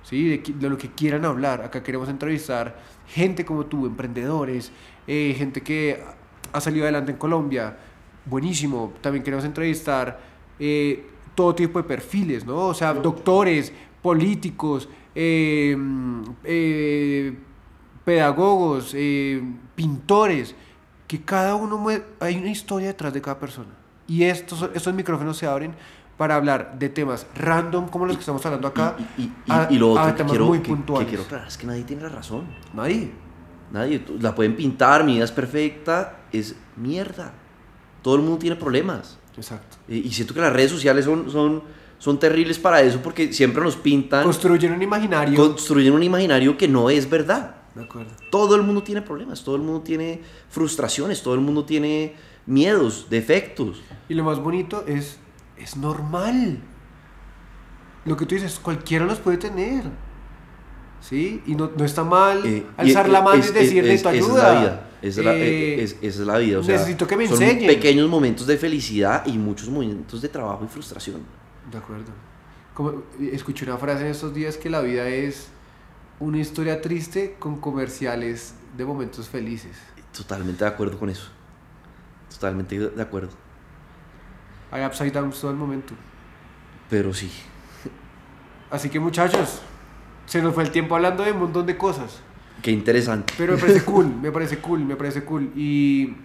[0.05, 0.29] ¿Sí?
[0.29, 1.61] De, de lo que quieran hablar.
[1.61, 4.71] Acá queremos entrevistar gente como tú, emprendedores,
[5.07, 6.01] eh, gente que
[6.53, 7.77] ha salido adelante en Colombia.
[8.25, 8.93] Buenísimo.
[9.01, 10.19] También queremos entrevistar
[10.59, 12.67] eh, todo tipo de perfiles, ¿no?
[12.67, 17.37] O sea, doctores, políticos, mm, eh,
[18.05, 19.43] pedagogos, eh,
[19.75, 20.55] pintores,
[21.07, 21.85] que cada uno
[22.19, 23.69] hay una historia detrás de cada persona.
[24.07, 25.73] Y estos, estos micrófonos se abren
[26.17, 29.67] para hablar de temas random como los que estamos hablando acá, Y, y- y- a-
[29.69, 31.07] y lo otro que quiero, muy que- que puntuales.
[31.09, 32.45] quiero aclarar es que nadie tiene la razón.
[32.73, 33.11] Nadie.
[33.71, 34.05] Nadie.
[34.21, 37.33] La pueden pintar, mi vida es perfecta, es mierda.
[38.01, 39.17] Todo el mundo tiene problemas.
[39.35, 39.77] Exacto.
[39.89, 41.63] Y, y siento que las redes sociales son, son,
[41.97, 45.35] son terribles para eso porque siempre nos pintan, Construyen un imaginario.
[45.35, 47.55] construyen un imaginario que no es verdad.
[47.73, 48.11] de acuerdo.
[48.31, 52.13] Todo el mundo tiene problemas, todo el mundo tiene frustraciones, todo el mundo tiene
[52.45, 53.81] miedos, defectos.
[54.07, 55.19] Y lo más bonito es,
[55.57, 56.59] es normal.
[58.05, 59.83] Lo que tú dices, cualquiera los puede tener.
[61.01, 61.43] ¿Sí?
[61.45, 64.09] Y no, no está mal Eh, alzar y- la mano es- y decirle es- tu
[64.09, 64.41] esa ayuda.
[64.41, 64.89] Es la vida.
[65.01, 65.39] Esa es la, Eh,
[65.79, 66.59] eh, es- esa es la vida.
[66.59, 67.67] o sea, necesito que me son enseñen.
[67.67, 71.21] pequeños momentos de felicidad y muchos momentos de trabajo y frustración.
[71.71, 72.11] De acuerdo.
[72.73, 75.47] Como, escuché una frase en estos días que la vida es
[76.19, 79.77] una historia triste con comerciales de momentos felices.
[80.15, 81.27] Totalmente de acuerdo con eso.
[82.31, 83.29] Totalmente de acuerdo.
[84.71, 85.93] Hay upside downs todo el momento.
[86.89, 87.31] Pero sí.
[88.69, 89.61] Así que muchachos,
[90.25, 92.21] se nos fue el tiempo hablando de un montón de cosas.
[92.61, 93.33] Qué interesante.
[93.37, 95.51] Pero me parece cool, me parece cool, me parece cool.
[95.55, 96.15] Y,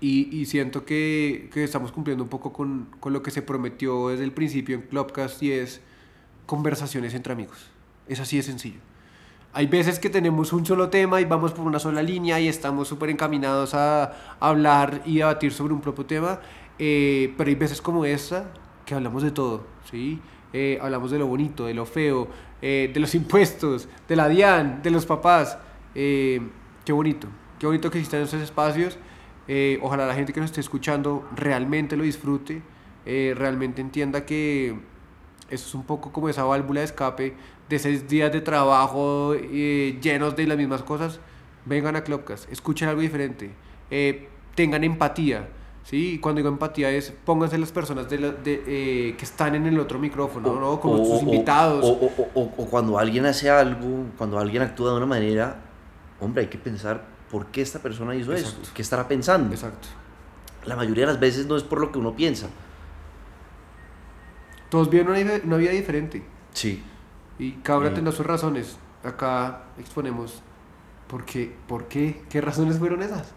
[0.00, 4.08] y, y siento que, que estamos cumpliendo un poco con, con lo que se prometió
[4.08, 5.80] desde el principio en Clubcast y es
[6.46, 7.70] conversaciones entre amigos.
[8.06, 8.80] Es así de sencillo.
[9.52, 12.86] Hay veces que tenemos un solo tema y vamos por una sola línea y estamos
[12.86, 16.40] súper encaminados a hablar y debatir sobre un propio tema,
[16.78, 18.52] eh, pero hay veces como esta
[18.84, 20.20] que hablamos de todo, ¿sí?
[20.52, 22.28] Eh, hablamos de lo bonito, de lo feo,
[22.62, 25.58] eh, de los impuestos, de la DIAN, de los papás.
[25.94, 26.40] Eh,
[26.84, 28.98] qué bonito, qué bonito que existan esos espacios.
[29.46, 32.62] Eh, ojalá la gente que nos esté escuchando realmente lo disfrute,
[33.06, 34.78] eh, realmente entienda que
[35.50, 37.34] eso es un poco como esa válvula de escape
[37.68, 41.20] de seis días de trabajo llenos de las mismas cosas.
[41.64, 43.50] Vengan a Clubcast, escuchen algo diferente,
[44.54, 45.48] tengan empatía.
[45.88, 46.14] ¿Sí?
[46.14, 49.66] Y cuando digo empatía es pónganse las personas de la- de, eh, que están en
[49.66, 50.80] el otro micrófono, ¿no?
[50.80, 51.84] como sus invitados.
[51.84, 55.60] O, o- o- o cuando alguien hace algo, cuando alguien actúa de una manera,
[56.20, 58.62] hombre, hay que pensar por qué esta persona hizo Exacto.
[58.62, 59.54] esto, qué estará pensando.
[59.54, 59.88] Exacto.
[60.64, 62.48] La mayoría de las veces no es por lo que uno piensa.
[64.68, 66.22] Todos viven una, una vida diferente
[66.52, 66.82] Sí.
[67.38, 68.76] y cada uno tendrá sus razones.
[69.02, 70.42] Acá exponemos
[71.08, 73.32] por qué, por qué, qué razones fueron esas.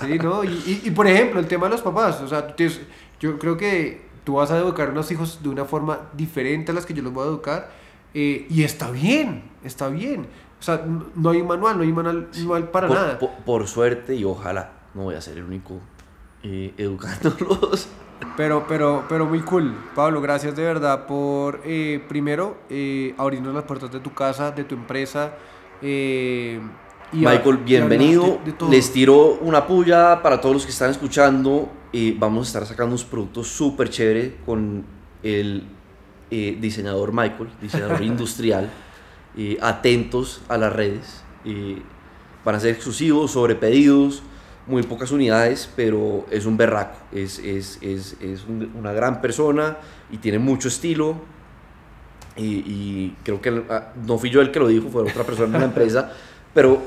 [0.00, 0.42] Sí, ¿no?
[0.44, 2.20] Y, y- y, por ejemplo, el tema de los papás.
[2.22, 2.80] O sea, tienes-
[3.20, 6.74] yo creo que tú vas a educar a unos hijos de una forma diferente a
[6.74, 7.70] las que yo los voy a educar.
[8.16, 10.26] eh, y está bien, está bien.
[10.60, 10.84] O sea,
[11.16, 13.18] no hay manual, no hay manual, manual para por, nada.
[13.18, 15.80] por- por suerte y ojalá no voy a ser el único
[16.44, 17.88] eh, educándolos.
[18.36, 19.74] Pero, pero, pero muy cool.
[19.96, 24.62] Pablo, gracias de verdad por, eh, primero, eh, abrirnos las puertas de tu casa, de
[24.64, 25.32] tu empresa.
[25.82, 26.60] eh,
[27.14, 28.40] y Michael, bienvenido.
[28.44, 28.70] de- de.
[28.70, 31.70] Les tiro una puya para todos los que están escuchando.
[31.92, 34.84] Eh, vamos a estar sacando unos productos súper chévere con
[35.22, 35.64] el
[36.30, 38.68] eh, diseñador Michael, diseñador industrial.
[39.36, 41.22] Eh, atentos a las redes.
[41.44, 41.80] Eh,
[42.44, 44.22] van a ser exclusivos, sobre pedidos,
[44.66, 46.98] muy pocas unidades, pero es un berraco.
[47.12, 49.76] Es, es, es, es un- una gran persona
[50.10, 51.16] y tiene mucho estilo.
[52.36, 55.54] Y, y creo que ah, no fui yo el que lo dijo, fue otra persona
[55.54, 56.12] en la empresa,
[56.54, 56.82] pero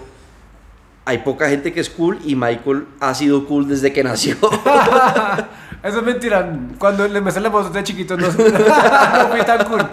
[1.08, 4.36] hay poca gente que es cool y Michael ha sido cool desde que nació.
[5.84, 6.54] Eso es mentira.
[6.78, 9.88] Cuando le me la voz de chiquito no, no tan cool.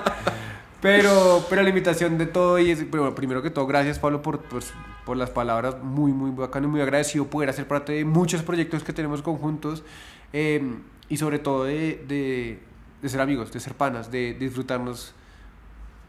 [0.82, 4.40] Pero, pero la invitación de todo y es, bueno, primero que todo, gracias Pablo por,
[4.40, 8.82] por las palabras, muy, muy bacano y muy agradecido poder hacer parte de muchos proyectos
[8.82, 9.84] que tenemos conjuntos
[10.32, 10.62] eh,
[11.08, 12.58] y sobre todo de,
[13.00, 15.14] de ser amigos, de ser panas, de, disfrutarnos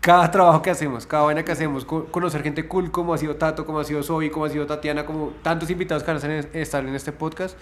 [0.06, 3.38] cada trabajo que hacemos, cada vaina que hacemos, co- conocer gente cool como ha sido
[3.38, 6.36] Tato, como ha sido Zoe, como ha sido Tatiana, como tantos invitados que van a
[6.60, 7.58] estar en este podcast.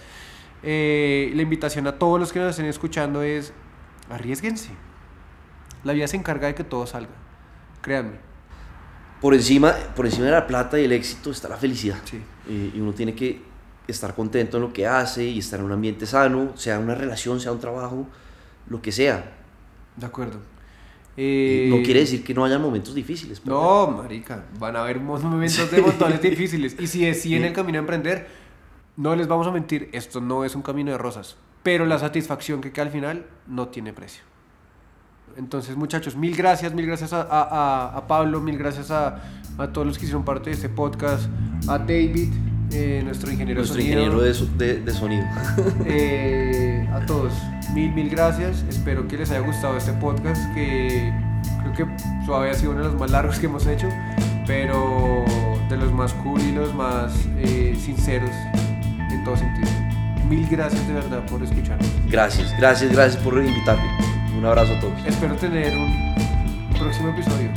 [0.62, 3.54] Eh, la invitación a todos los que nos estén escuchando es
[4.10, 4.68] arriesguense.
[5.84, 7.12] La vida se encarga de que todo salga.
[7.80, 8.18] Créanme.
[9.22, 11.96] por, encima, por encima de la plata y el éxito está la felicidad.
[12.04, 12.22] Sí.
[12.48, 13.40] Y, y uno tiene que
[13.88, 17.40] estar contento en lo que hace y estar en un ambiente sano, sea una relación,
[17.40, 18.06] sea un trabajo,
[18.68, 19.32] lo que sea.
[19.96, 20.40] De acuerdo.
[21.16, 23.40] Eh, no quiere decir que no haya momentos difíciles.
[23.40, 26.76] pero- No, marica, van a haber mo- momentos de montones difíciles.
[26.78, 28.26] Y si deciden el camino a emprender,
[28.96, 31.36] no les vamos a mentir, esto no es un camino de rosas.
[31.62, 34.22] Pero la satisfacción que queda al final no tiene precio.
[35.36, 39.22] Entonces, muchachos, mil gracias, mil gracias a, a- a- a Pablo, mil gracias a,
[39.58, 41.28] a todos los que hicieron parte de este podcast,
[41.68, 42.32] a David,
[42.72, 44.00] eh, nuestro ingeniero Nuestro de sonido.
[44.02, 45.24] ingeniero de, so- de- de sonido.
[45.86, 47.32] Eh, a todos,
[47.74, 48.64] mil, mil gracias.
[48.68, 51.12] Espero que les haya gustado este podcast, que
[51.62, 51.86] creo que
[52.26, 53.88] suave ha sido uno de los más largos que hemos hecho,
[54.46, 55.24] pero
[55.68, 58.30] de los más cool y los más eh, sinceros
[59.10, 59.68] en todo sentido.
[60.28, 61.86] Mil gracias de verdad por escucharnos.
[62.08, 63.84] Gracias, gracias, gracias por invitarme.
[64.38, 64.94] Un abrazo a todos.
[65.06, 66.14] Espero tener un
[66.78, 67.50] próximo episodio.